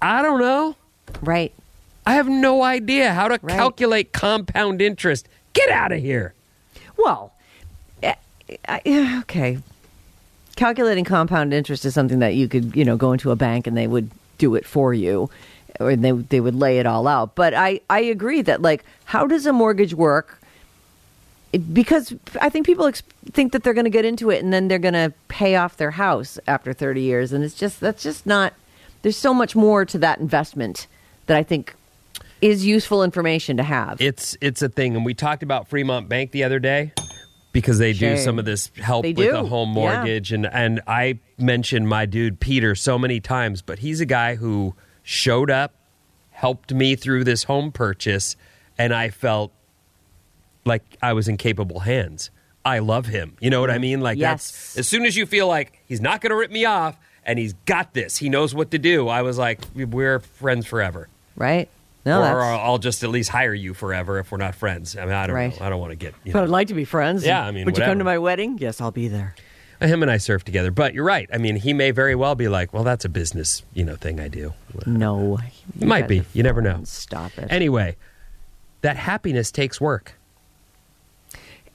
I 0.00 0.22
don't 0.22 0.40
know. 0.40 0.76
Right. 1.20 1.52
I 2.06 2.14
have 2.14 2.28
no 2.28 2.62
idea 2.62 3.12
how 3.12 3.28
to 3.28 3.38
calculate 3.38 4.12
compound 4.12 4.80
interest. 4.80 5.28
Get 5.54 5.70
out 5.70 5.92
of 5.92 6.00
here. 6.00 6.34
Well, 6.96 7.32
eh, 8.02 8.14
yeah, 8.84 9.20
okay. 9.22 9.58
Calculating 10.56 11.04
compound 11.04 11.52
interest 11.54 11.84
is 11.84 11.94
something 11.94 12.18
that 12.20 12.34
you 12.34 12.48
could, 12.48 12.76
you 12.76 12.84
know, 12.84 12.96
go 12.96 13.12
into 13.12 13.30
a 13.30 13.36
bank 13.36 13.66
and 13.66 13.76
they 13.76 13.86
would 13.86 14.10
do 14.38 14.54
it 14.54 14.66
for 14.66 14.92
you, 14.92 15.30
or 15.80 15.96
they 15.96 16.12
they 16.12 16.40
would 16.40 16.54
lay 16.54 16.78
it 16.78 16.86
all 16.86 17.08
out. 17.08 17.34
But 17.34 17.54
I 17.54 17.80
I 17.90 18.00
agree 18.00 18.42
that 18.42 18.62
like, 18.62 18.84
how 19.04 19.26
does 19.26 19.46
a 19.46 19.52
mortgage 19.52 19.94
work? 19.94 20.40
Because 21.72 22.12
I 22.40 22.48
think 22.48 22.66
people 22.66 22.86
ex- 22.86 23.02
think 23.32 23.52
that 23.52 23.62
they're 23.62 23.74
going 23.74 23.84
to 23.84 23.90
get 23.90 24.04
into 24.04 24.30
it 24.30 24.42
and 24.42 24.52
then 24.52 24.66
they're 24.66 24.78
going 24.80 24.94
to 24.94 25.12
pay 25.28 25.54
off 25.54 25.76
their 25.76 25.92
house 25.92 26.36
after 26.48 26.72
30 26.72 27.00
years, 27.00 27.32
and 27.32 27.44
it's 27.44 27.54
just 27.54 27.80
that's 27.80 28.02
just 28.02 28.26
not. 28.26 28.54
There's 29.02 29.16
so 29.16 29.34
much 29.34 29.54
more 29.54 29.84
to 29.84 29.98
that 29.98 30.18
investment 30.18 30.86
that 31.26 31.36
I 31.36 31.42
think 31.42 31.74
is 32.44 32.66
useful 32.66 33.02
information 33.02 33.56
to 33.56 33.62
have. 33.62 34.00
It's 34.00 34.36
it's 34.40 34.60
a 34.60 34.68
thing, 34.68 34.94
and 34.96 35.04
we 35.04 35.14
talked 35.14 35.42
about 35.42 35.66
Fremont 35.68 36.08
Bank 36.10 36.30
the 36.30 36.44
other 36.44 36.58
day 36.58 36.92
because 37.52 37.78
they 37.78 37.94
do 37.94 38.18
some 38.18 38.38
of 38.38 38.44
this 38.44 38.70
help 38.76 39.04
with 39.04 39.18
a 39.18 39.44
home 39.44 39.70
yeah. 39.70 39.74
mortgage, 39.74 40.30
and 40.30 40.46
and 40.46 40.82
I 40.86 41.18
mentioned 41.38 41.88
my 41.88 42.04
dude 42.04 42.40
Peter 42.40 42.74
so 42.74 42.98
many 42.98 43.18
times, 43.18 43.62
but 43.62 43.78
he's 43.78 44.00
a 44.00 44.06
guy 44.06 44.34
who 44.34 44.74
showed 45.02 45.50
up, 45.50 45.74
helped 46.32 46.74
me 46.74 46.96
through 46.96 47.24
this 47.24 47.44
home 47.44 47.72
purchase, 47.72 48.36
and 48.76 48.92
I 48.92 49.08
felt 49.08 49.50
like 50.66 50.82
I 51.02 51.14
was 51.14 51.28
in 51.28 51.38
capable 51.38 51.80
hands. 51.80 52.30
I 52.62 52.80
love 52.80 53.06
him. 53.06 53.36
You 53.40 53.48
know 53.50 53.60
what 53.60 53.70
I 53.70 53.78
mean? 53.78 54.00
Like 54.00 54.18
Yes. 54.18 54.50
that's 54.50 54.78
as 54.78 54.88
soon 54.88 55.04
as 55.06 55.16
you 55.16 55.26
feel 55.26 55.46
like 55.46 55.82
he's 55.86 56.00
not 56.00 56.20
going 56.22 56.30
to 56.30 56.36
rip 56.36 56.50
me 56.50 56.64
off 56.64 56.96
and 57.24 57.38
he's 57.38 57.52
got 57.66 57.92
this, 57.92 58.16
he 58.16 58.30
knows 58.30 58.54
what 58.54 58.70
to 58.70 58.78
do. 58.78 59.08
I 59.08 59.20
was 59.20 59.36
like, 59.36 59.60
we're 59.74 60.18
friends 60.18 60.66
forever. 60.66 61.08
right? 61.36 61.68
No, 62.06 62.22
or. 62.22 62.42
I'll 62.42 62.78
just 62.78 63.02
at 63.02 63.10
least 63.10 63.30
hire 63.30 63.54
you 63.54 63.72
forever 63.74 64.18
if 64.18 64.30
we're 64.30 64.38
not 64.38 64.54
friends. 64.54 64.96
I 64.96 65.04
mean, 65.04 65.14
I 65.14 65.26
don't 65.26 65.36
Right. 65.36 65.58
know. 65.58 65.66
I 65.66 65.70
don't 65.70 65.80
want 65.80 65.92
to 65.92 65.96
get. 65.96 66.14
You 66.24 66.32
But. 66.32 66.44
I'd 66.44 66.48
like 66.50 66.68
to 66.68 66.74
be 66.74 66.84
friends. 66.84 67.24
Yeah, 67.24 67.42
I 67.44 67.50
mean, 67.50 67.64
would 67.64 67.78
you 67.78 67.84
come 67.84 67.98
to 67.98 68.04
my 68.04 68.18
wedding? 68.18 68.58
Yes, 68.60 68.80
I'll 68.80 68.90
be 68.90 69.08
there. 69.08 69.34
Uh, 69.80 69.86
him 69.88 70.02
and 70.02 70.10
I 70.10 70.18
surf 70.18 70.44
together, 70.44 70.70
but 70.70 70.94
you're 70.94 71.04
right. 71.04 71.28
I 71.32 71.38
mean, 71.38 71.56
he 71.56 71.72
may 71.72 71.90
very 71.90 72.14
well 72.14 72.34
be 72.36 72.46
like, 72.46 72.72
"Well, 72.72 72.84
that's 72.84 73.04
a 73.04 73.08
business, 73.08 73.62
you 73.74 73.84
know, 73.84 73.96
thing 73.96 74.20
I 74.20 74.28
do." 74.28 74.52
No, 74.86 75.38
It 75.80 75.86
might 75.86 76.06
be. 76.06 76.22
You 76.32 76.42
never 76.42 76.60
know. 76.62 76.80
Stop 76.84 77.36
it. 77.38 77.48
Anyway, 77.50 77.96
that 78.82 78.96
happiness 78.96 79.50
takes 79.50 79.80
work. 79.80 80.14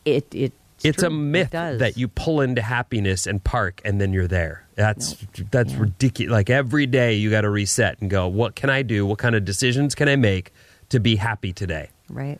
It 0.05 0.25
it 0.33 0.53
It's 0.83 1.03
a 1.03 1.07
true. 1.07 1.15
It 1.15 1.19
myth 1.19 1.51
does. 1.51 1.79
that 1.79 1.97
you 1.97 2.07
pull 2.07 2.41
into 2.41 2.61
happiness 2.61 3.27
and 3.27 3.43
park, 3.43 3.81
and 3.83 3.99
then 3.99 4.13
you're 4.13 4.27
there. 4.27 4.65
That's 4.75 5.15
that's 5.51 5.73
ridiculous. 5.73 6.31
Like 6.31 6.49
every 6.49 6.85
day, 6.85 7.15
you 7.15 7.29
got 7.29 7.41
to 7.41 7.49
reset 7.49 7.99
and 7.99 8.09
go. 8.09 8.27
What 8.27 8.55
can 8.55 8.69
I 8.69 8.81
do? 8.81 9.05
What 9.05 9.19
kind 9.19 9.35
of 9.35 9.45
decisions 9.45 9.95
can 9.95 10.07
I 10.07 10.15
make 10.15 10.53
to 10.89 10.99
be 10.99 11.17
happy 11.17 11.53
today? 11.53 11.89
right. 12.09 12.39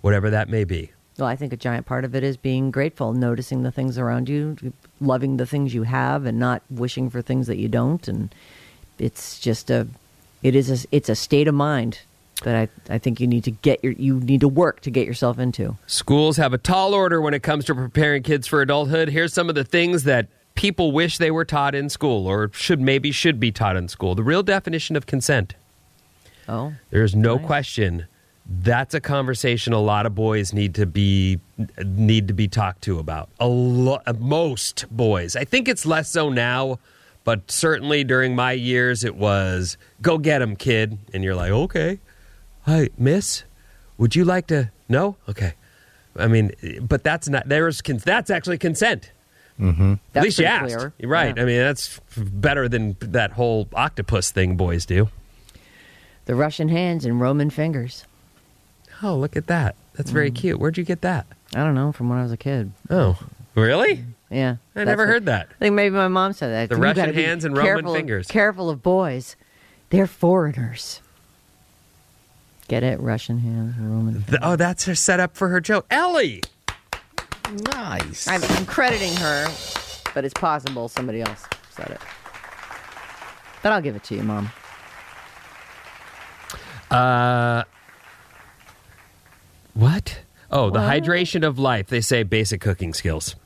Whatever 0.00 0.28
that 0.30 0.50
may 0.50 0.64
be. 0.64 0.90
Well, 1.16 1.28
I 1.28 1.36
think 1.36 1.52
a 1.52 1.56
giant 1.56 1.86
part 1.86 2.04
of 2.04 2.14
it 2.14 2.22
is 2.22 2.36
being 2.36 2.70
grateful, 2.70 3.12
noticing 3.14 3.62
the 3.62 3.70
things 3.70 3.96
around 3.96 4.28
you, 4.28 4.56
loving 5.00 5.36
the 5.36 5.46
things 5.46 5.72
you 5.72 5.84
have, 5.84 6.26
and 6.26 6.38
not 6.38 6.62
wishing 6.68 7.08
for 7.08 7.22
things 7.22 7.46
that 7.46 7.56
you 7.56 7.68
don't. 7.68 8.06
And 8.08 8.34
it's 8.98 9.38
just 9.38 9.70
a, 9.70 9.86
it 10.42 10.54
is 10.54 10.84
a, 10.84 10.86
it's 10.90 11.08
a 11.08 11.14
state 11.14 11.48
of 11.48 11.54
mind 11.54 12.00
that 12.42 12.56
I, 12.56 12.94
I 12.94 12.98
think 12.98 13.20
you 13.20 13.26
need 13.26 13.44
to 13.44 13.50
get 13.50 13.82
your, 13.82 13.92
you 13.92 14.20
need 14.20 14.40
to 14.40 14.48
work 14.48 14.80
to 14.80 14.90
get 14.90 15.06
yourself 15.06 15.38
into. 15.38 15.76
Schools 15.86 16.36
have 16.36 16.52
a 16.52 16.58
tall 16.58 16.94
order 16.94 17.20
when 17.20 17.34
it 17.34 17.42
comes 17.42 17.64
to 17.66 17.74
preparing 17.74 18.22
kids 18.22 18.46
for 18.46 18.60
adulthood. 18.60 19.08
Here's 19.08 19.32
some 19.32 19.48
of 19.48 19.54
the 19.54 19.64
things 19.64 20.04
that 20.04 20.26
people 20.54 20.92
wish 20.92 21.18
they 21.18 21.30
were 21.30 21.44
taught 21.44 21.74
in 21.74 21.88
school 21.88 22.26
or 22.26 22.50
should 22.52 22.80
maybe 22.80 23.12
should 23.12 23.40
be 23.40 23.52
taught 23.52 23.76
in 23.76 23.88
school. 23.88 24.14
The 24.14 24.22
real 24.22 24.42
definition 24.42 24.96
of 24.96 25.06
consent. 25.06 25.54
Oh, 26.48 26.74
There's 26.90 27.14
no 27.14 27.38
question 27.38 28.06
that's 28.46 28.94
a 28.94 29.00
conversation 29.00 29.72
a 29.72 29.80
lot 29.80 30.06
of 30.06 30.14
boys 30.14 30.52
need 30.52 30.74
to 30.74 30.86
be 30.86 31.40
need 31.82 32.28
to 32.28 32.34
be 32.34 32.48
talked 32.48 32.82
to 32.82 32.98
about. 32.98 33.30
A 33.40 33.46
lo- 33.46 34.02
most 34.18 34.86
boys. 34.90 35.34
I 35.36 35.44
think 35.44 35.68
it's 35.68 35.86
less 35.86 36.10
so 36.10 36.28
now, 36.28 36.78
but 37.24 37.50
certainly 37.50 38.04
during 38.04 38.36
my 38.36 38.52
years 38.52 39.04
it 39.04 39.16
was 39.16 39.78
go 40.02 40.18
get 40.18 40.42
him 40.42 40.56
kid 40.56 40.98
and 41.12 41.24
you're 41.24 41.34
like, 41.34 41.50
"Okay. 41.52 42.00
Hi, 42.66 42.88
miss. 42.96 43.44
Would 43.98 44.16
you 44.16 44.24
like 44.24 44.46
to 44.48 44.70
No? 44.88 45.16
Okay. 45.28 45.54
I 46.16 46.28
mean, 46.28 46.52
but 46.80 47.02
that's 47.02 47.28
not 47.28 47.48
there's 47.48 47.82
con- 47.82 47.96
that's 47.98 48.30
actually 48.30 48.58
consent. 48.58 49.10
Mm-hmm. 49.58 49.94
At 50.14 50.22
least 50.22 50.38
you 50.38 50.46
asked. 50.46 50.74
clear. 50.74 50.92
You're 50.98 51.10
right. 51.10 51.36
Yeah. 51.36 51.42
I 51.42 51.46
mean, 51.46 51.58
that's 51.58 52.00
better 52.16 52.68
than 52.68 52.96
that 53.00 53.32
whole 53.32 53.68
octopus 53.74 54.30
thing 54.30 54.56
boys 54.56 54.84
do. 54.86 55.08
the 56.26 56.34
Russian 56.34 56.68
hands 56.68 57.04
and 57.04 57.20
Roman 57.20 57.50
fingers. 57.50 58.04
Oh, 59.02 59.14
look 59.16 59.36
at 59.36 59.46
that. 59.48 59.74
That's 59.94 60.10
very 60.10 60.30
Mm. 60.30 60.34
cute. 60.36 60.58
Where'd 60.60 60.78
you 60.78 60.84
get 60.84 61.02
that? 61.02 61.26
I 61.54 61.58
don't 61.64 61.74
know 61.74 61.92
from 61.92 62.08
when 62.08 62.18
I 62.18 62.22
was 62.22 62.32
a 62.32 62.36
kid. 62.36 62.72
Oh, 62.90 63.18
really? 63.54 64.04
Yeah, 64.30 64.56
I 64.74 64.84
never 64.84 65.02
what- 65.02 65.08
heard 65.08 65.26
that. 65.26 65.48
I 65.50 65.54
think 65.58 65.74
maybe 65.74 65.94
my 65.94 66.08
mom 66.08 66.32
said 66.32 66.48
that. 66.48 66.68
The 66.70 66.76
You 66.76 66.82
Russian 66.82 67.12
hands 67.14 67.44
and 67.44 67.56
Roman 67.56 67.66
careful 67.74 67.90
of- 67.92 67.96
fingers. 67.96 68.26
Careful 68.28 68.70
of 68.70 68.82
boys; 68.82 69.36
they're 69.90 70.06
foreigners. 70.06 71.00
Get 72.68 72.82
it? 72.82 72.98
Russian 73.00 73.38
hands 73.38 73.76
and 73.76 73.90
Roman. 73.90 74.22
Th- 74.22 74.38
oh, 74.42 74.56
that's 74.56 74.84
her 74.86 74.94
setup 74.94 75.36
for 75.36 75.48
her 75.48 75.60
joke. 75.60 75.86
Ellie! 75.90 76.42
Nice. 77.72 78.26
I'm, 78.26 78.42
I'm 78.42 78.64
crediting 78.66 79.14
her, 79.16 79.46
but 80.14 80.24
it's 80.24 80.32
possible 80.34 80.88
somebody 80.88 81.20
else 81.20 81.44
said 81.70 81.90
it. 81.90 82.00
But 83.62 83.72
I'll 83.72 83.82
give 83.82 83.96
it 83.96 84.02
to 84.04 84.14
you, 84.14 84.22
mom. 84.22 84.50
Uh, 86.90 87.64
what? 89.74 90.20
Oh, 90.50 90.70
the 90.70 90.78
What? 90.80 91.02
hydration 91.02 91.44
of 91.46 91.58
life. 91.58 91.88
They 91.88 92.00
say 92.00 92.22
basic 92.22 92.60
cooking 92.60 92.94
skills. 92.94 93.36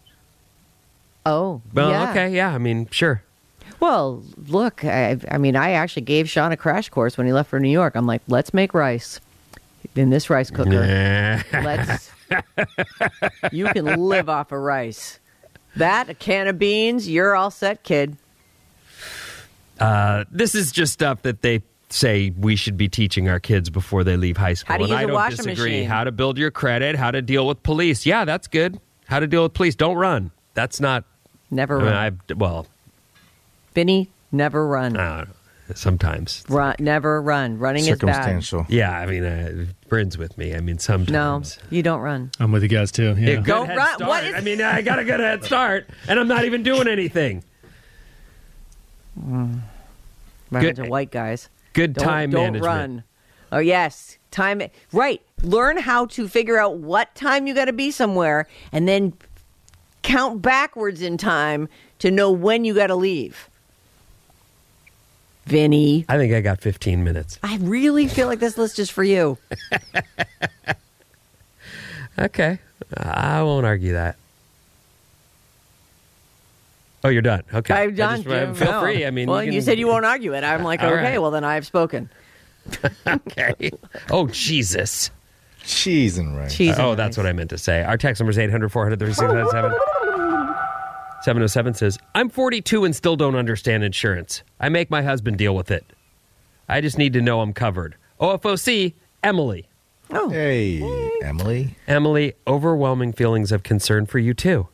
Oh, 1.27 1.63
Well, 1.73 1.91
yeah. 1.91 2.11
okay, 2.11 2.35
yeah. 2.35 2.55
I 2.55 2.59
mean, 2.59 2.89
sure. 2.91 3.23
Well, 3.81 4.25
look, 4.49 4.85
I, 4.85 5.19
I 5.31 5.39
mean, 5.39 5.57
I 5.57 5.73
actually 5.73 6.03
gave 6.03 6.29
Sean 6.29 6.53
a 6.53 6.57
crash 6.57 6.89
course 6.89 7.17
when 7.17 7.27
he 7.27 7.33
left 7.33 7.49
for 7.51 7.61
New 7.61 7.71
York. 7.71 7.95
I'm 7.95 8.07
like, 8.07 8.23
let's 8.27 8.53
make 8.53 8.75
rice 8.75 9.21
in 9.95 10.11
this 10.11 10.31
rice 10.31 10.51
cooker. 10.51 11.43
Let's. 11.53 12.11
you 13.53 13.67
can 13.69 13.85
live 13.85 14.29
off 14.29 14.53
of 14.53 14.61
rice. 14.61 15.21
That 15.77 16.09
a 16.09 16.15
can 16.15 16.49
of 16.49 16.59
beans, 16.59 17.09
you're 17.09 17.37
all 17.37 17.51
set, 17.51 17.85
kid. 17.85 18.17
Uh, 19.79 20.25
this 20.31 20.55
is 20.55 20.73
just 20.73 20.93
stuff 20.93 21.23
that 21.23 21.43
they 21.43 21.63
say 21.91 22.31
we 22.37 22.57
should 22.57 22.77
be 22.77 22.89
teaching 22.89 23.29
our 23.29 23.41
kids 23.41 23.71
before 23.71 24.05
they 24.05 24.17
leave 24.17 24.37
high 24.37 24.55
school. 24.55 24.73
How 24.73 24.79
to 24.79 24.85
and 24.85 24.91
use 24.91 24.99
I 24.99 25.03
a 25.03 25.07
don't 25.07 25.15
washing 25.15 25.37
disagree. 25.37 25.71
machine. 25.71 25.89
How 25.89 26.05
to 26.05 26.13
build 26.13 26.37
your 26.37 26.51
credit, 26.51 26.97
how 26.97 27.11
to 27.11 27.23
deal 27.23 27.47
with 27.47 27.63
police. 27.63 28.05
Yeah, 28.05 28.25
that's 28.25 28.49
good. 28.49 28.81
How 29.07 29.21
to 29.21 29.27
deal 29.27 29.45
with 29.45 29.55
police. 29.55 29.75
Don't 29.75 29.97
run. 29.97 30.31
That's 30.55 30.81
not. 30.81 31.05
Never 31.51 31.77
I 31.77 31.79
mean, 31.79 31.87
run. 31.87 31.97
I've, 31.97 32.39
well, 32.39 32.67
Vinny, 33.79 34.11
never 34.33 34.67
run. 34.67 34.97
I. 34.97 35.25
Sometimes. 35.73 36.43
Run, 36.49 36.75
never 36.81 37.23
run. 37.23 37.59
Running 37.61 37.83
is 37.83 37.91
bad. 37.91 38.01
Circumstantial. 38.01 38.67
Yeah, 38.69 38.91
I 38.91 39.07
mean, 39.07 39.23
uh, 39.25 39.67
Bryn's 39.89 40.19
with 40.19 40.37
me. 40.37 40.53
I 40.53 40.59
mean, 40.61 40.79
sometimes. 40.81 41.59
No, 41.61 41.67
you 41.71 41.85
don't 41.85 42.01
run. 42.01 42.33
I'm 42.41 42.51
with 42.51 42.65
you 42.65 42.69
guys 42.69 42.91
too. 42.91 43.15
Yeah. 43.17 43.35
Yeah, 43.35 43.41
Don't 43.43 43.69
run. 43.69 43.95
start. 43.95 44.09
What 44.09 44.25
is- 44.25 44.35
I 44.35 44.41
mean, 44.41 44.61
I 44.61 44.83
got 44.83 44.99
a 44.99 45.05
good 45.05 45.21
head 45.21 45.45
start, 45.45 45.89
and 46.09 46.19
I'm 46.19 46.27
not 46.27 46.45
even 46.45 46.65
doing 46.65 46.89
anything. 46.89 47.45
Run 49.17 49.63
Good- 50.51 50.79
into 50.81 50.91
white 50.91 51.13
guys. 51.13 51.49
Good 51.73 51.93
Don't, 51.93 52.05
time 52.05 52.31
don't 52.31 52.41
management. 52.55 52.65
run. 52.65 53.05
Oh 53.53 53.59
yes, 53.59 54.19
time. 54.33 54.61
Right. 54.93 55.23
Learn 55.45 55.77
how 55.77 56.07
to 56.07 56.27
figure 56.27 56.59
out 56.59 56.79
what 56.79 57.15
time 57.15 57.47
you 57.47 57.55
got 57.55 57.67
to 57.67 57.73
be 57.73 57.93
somewhere, 57.93 58.49
and 58.73 58.89
then 58.89 59.13
count 60.03 60.43
backwards 60.43 61.01
in 61.01 61.17
time 61.19 61.69
to 62.01 62.11
know 62.11 62.33
when 62.33 62.65
you 62.65 62.75
got 62.75 62.89
to 62.89 62.97
leave. 62.97 63.49
Vinny, 65.49 66.05
I 66.09 66.19
think 66.19 66.33
I 66.35 66.41
got 66.43 66.61
15 66.61 67.03
minutes. 67.03 67.39
I 67.43 67.57
really 67.63 68.07
feel 68.07 68.27
like 68.27 68.39
this 68.39 68.59
list 68.59 68.79
is 68.79 68.91
for 68.91 69.03
you. 69.05 69.39
Okay. 72.19 72.59
I 72.97 73.43
won't 73.45 73.65
argue 73.65 73.93
that. 73.93 74.17
Oh, 77.05 77.09
you're 77.11 77.23
done. 77.23 77.43
Okay. 77.55 77.73
I'm 77.75 77.89
I 77.91 77.93
done. 77.93 78.17
just- 78.25 78.29
Jim. 78.29 78.55
feel 78.57 78.73
No. 78.73 78.81
free. 78.81 79.07
I 79.07 79.11
mean, 79.13 79.29
well, 79.29 79.43
you, 79.45 79.53
can- 79.53 79.63
said 79.63 79.79
you 79.79 79.87
won't 79.87 80.05
argue 80.05 80.35
it. 80.35 80.43
I'm 80.43 80.65
like, 80.65 80.81
okay, 80.83 80.93
right. 80.93 81.23
well 81.23 81.31
then 81.31 81.45
I've 81.45 81.65
spoken. 81.65 82.11
okay. 83.07 83.71
Oh, 84.11 84.27
Jesus. 84.27 85.13
Cheese 85.65 86.19
and 86.19 86.37
rice. 86.37 86.57
Cheese 86.57 86.71
and 86.77 86.81
oh, 86.81 86.95
that's 86.97 87.17
what 87.17 87.25
I 87.27 87.33
meant 87.33 87.51
to 87.51 87.59
say. 87.59 87.85
Our 87.85 87.97
text 87.97 88.21
number 88.21 88.31
is 88.31 88.39
800 88.39 88.73
400 88.73 88.99
3697. 88.99 89.79
707 91.23 91.75
says, 91.75 91.99
I'm 92.15 92.29
42 92.29 92.85
and 92.85 92.95
still 92.95 93.17
don't 93.17 93.35
understand 93.35 93.83
insurance. 93.83 94.43
I 94.61 94.69
make 94.69 94.91
my 94.91 95.03
husband 95.03 95.37
deal 95.37 95.55
with 95.55 95.71
it. 95.71 95.85
I 96.69 96.81
just 96.81 96.99
need 96.99 97.13
to 97.15 97.21
know 97.21 97.41
I'm 97.41 97.53
covered. 97.53 97.97
OFOC, 98.21 98.95
Emily. 99.23 99.67
Oh. 100.11 100.31
Hey, 100.31 100.83
Emily. 101.23 101.75
Emily, 101.87 102.35
overwhelming 102.47 103.13
feelings 103.13 103.53
of 103.53 103.63
concern 103.63 104.07
for 104.07 104.19
you 104.19 104.33
too. 104.33 104.69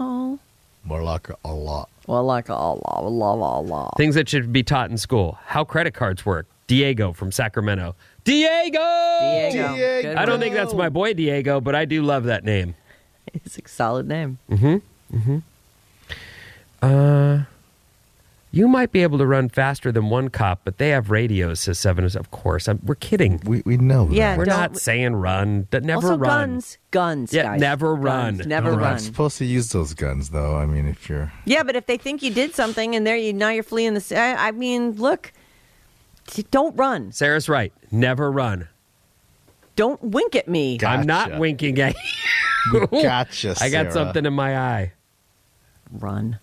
Oh. 0.00 0.38
More 0.84 1.02
like 1.02 1.28
a 1.44 1.52
lot. 1.52 1.88
Well, 2.06 2.24
like 2.24 2.50
Allah, 2.50 2.80
Allah, 2.84 3.42
Allah. 3.42 3.90
Things 3.96 4.14
that 4.14 4.28
should 4.28 4.52
be 4.52 4.62
taught 4.62 4.90
in 4.90 4.98
school. 4.98 5.38
How 5.46 5.64
credit 5.64 5.94
cards 5.94 6.26
work. 6.26 6.46
Diego 6.66 7.12
from 7.12 7.30
Sacramento. 7.30 7.94
Diego! 8.24 8.78
Diego. 9.20 9.76
Good 9.76 10.16
I 10.16 10.24
don't 10.24 10.40
think 10.40 10.54
that's 10.54 10.72
my 10.74 10.88
boy 10.88 11.12
Diego, 11.12 11.60
but 11.60 11.74
I 11.74 11.84
do 11.84 12.02
love 12.02 12.24
that 12.24 12.44
name. 12.44 12.74
It's 13.32 13.58
a 13.58 13.62
solid 13.66 14.08
name. 14.08 14.38
Mm-hmm. 14.50 15.16
Mm-hmm. 15.16 15.38
Uh, 16.84 17.44
you 18.50 18.68
might 18.68 18.92
be 18.92 19.02
able 19.02 19.18
to 19.18 19.26
run 19.26 19.48
faster 19.48 19.90
than 19.90 20.10
one 20.10 20.28
cop, 20.28 20.60
but 20.64 20.78
they 20.78 20.90
have 20.90 21.10
radios, 21.10 21.58
says 21.60 21.78
Seven. 21.78 22.04
Of 22.04 22.30
course, 22.30 22.68
I'm, 22.68 22.78
we're 22.84 22.94
kidding. 22.94 23.40
We 23.44 23.62
we 23.64 23.76
know. 23.76 24.08
Yeah, 24.10 24.36
we're 24.36 24.44
don't- 24.44 24.56
not 24.56 24.76
saying 24.76 25.16
run. 25.16 25.66
D- 25.72 25.80
Never 25.80 26.06
also, 26.08 26.18
run. 26.18 26.50
guns, 26.50 26.78
guns. 26.92 27.32
Yeah, 27.32 27.42
guys. 27.44 27.60
never 27.60 27.96
Guns, 27.96 28.38
run. 28.40 28.48
Never 28.48 28.70
You're 28.70 28.78
run. 28.78 28.92
not 28.92 29.00
supposed 29.00 29.38
to 29.38 29.44
use 29.44 29.70
those 29.70 29.92
guns, 29.94 30.30
though. 30.30 30.56
I 30.56 30.66
mean, 30.66 30.86
if 30.86 31.08
you're 31.08 31.32
Yeah, 31.46 31.64
but 31.64 31.74
if 31.74 31.86
they 31.86 31.96
think 31.96 32.22
you 32.22 32.32
did 32.32 32.54
something 32.54 32.94
and 32.94 33.04
there 33.04 33.16
you 33.16 33.32
now 33.32 33.48
you're 33.48 33.64
fleeing 33.64 33.94
the. 33.94 34.16
I 34.38 34.52
mean, 34.52 34.92
look, 34.92 35.32
t- 36.28 36.46
don't 36.52 36.76
run. 36.76 37.10
Sarah's 37.10 37.48
right. 37.48 37.72
Never 37.90 38.30
run. 38.30 38.68
Don't 39.74 40.00
wink 40.00 40.36
at 40.36 40.46
me. 40.46 40.78
I'm 40.86 41.04
not 41.04 41.30
Gotcha. 41.30 41.40
winking 41.40 41.80
at 41.80 41.96
we 42.72 42.80
you. 42.92 43.02
gotcha, 43.02 43.56
I 43.60 43.68
got 43.68 43.86
Sarah. 43.86 43.92
something 43.92 44.24
in 44.24 44.32
my 44.32 44.56
eye. 44.56 44.92
Run. 45.90 46.38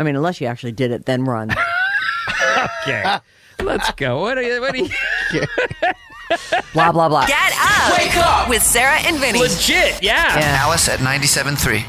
I 0.00 0.02
mean, 0.02 0.16
unless 0.16 0.40
you 0.40 0.46
actually 0.46 0.72
did 0.72 0.90
it, 0.90 1.04
then 1.04 1.24
run. 1.24 1.54
Okay, 2.82 3.18
let's 3.60 3.90
go. 3.92 4.20
What 4.20 4.36
are 4.36 4.42
you? 4.42 4.60
What 4.60 4.74
are 4.74 4.78
you? 4.78 4.90
blah 6.74 6.92
blah 6.92 7.08
blah. 7.08 7.26
Get 7.26 7.52
up. 7.58 7.98
Wake 7.98 8.16
up 8.16 8.48
with 8.48 8.62
Sarah 8.62 8.98
and 9.00 9.18
Vinny. 9.18 9.38
Legit, 9.38 10.02
yeah. 10.02 10.38
yeah. 10.38 10.58
Alice 10.60 10.88
at 10.88 10.98
97.3. 10.98 11.84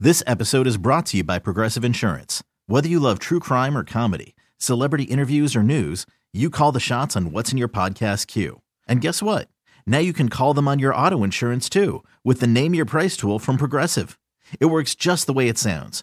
This 0.00 0.22
episode 0.26 0.66
is 0.66 0.78
brought 0.78 1.06
to 1.06 1.18
you 1.18 1.24
by 1.24 1.38
Progressive 1.38 1.84
Insurance. 1.84 2.42
Whether 2.66 2.88
you 2.88 2.98
love 2.98 3.18
true 3.18 3.40
crime 3.40 3.76
or 3.76 3.84
comedy, 3.84 4.34
celebrity 4.58 5.04
interviews 5.04 5.54
or 5.54 5.62
news, 5.62 6.06
you 6.32 6.50
call 6.50 6.72
the 6.72 6.80
shots 6.80 7.16
on 7.16 7.30
what's 7.30 7.52
in 7.52 7.58
your 7.58 7.68
podcast 7.68 8.26
queue. 8.26 8.62
And 8.88 9.00
guess 9.00 9.22
what? 9.22 9.48
Now 9.86 9.98
you 9.98 10.12
can 10.12 10.28
call 10.28 10.54
them 10.54 10.66
on 10.66 10.78
your 10.78 10.94
auto 10.94 11.22
insurance 11.24 11.68
too 11.68 12.02
with 12.24 12.40
the 12.40 12.46
Name 12.48 12.74
Your 12.74 12.86
Price 12.86 13.16
tool 13.16 13.38
from 13.38 13.58
Progressive. 13.58 14.18
It 14.60 14.66
works 14.66 14.94
just 14.94 15.26
the 15.26 15.32
way 15.32 15.48
it 15.48 15.58
sounds. 15.58 16.02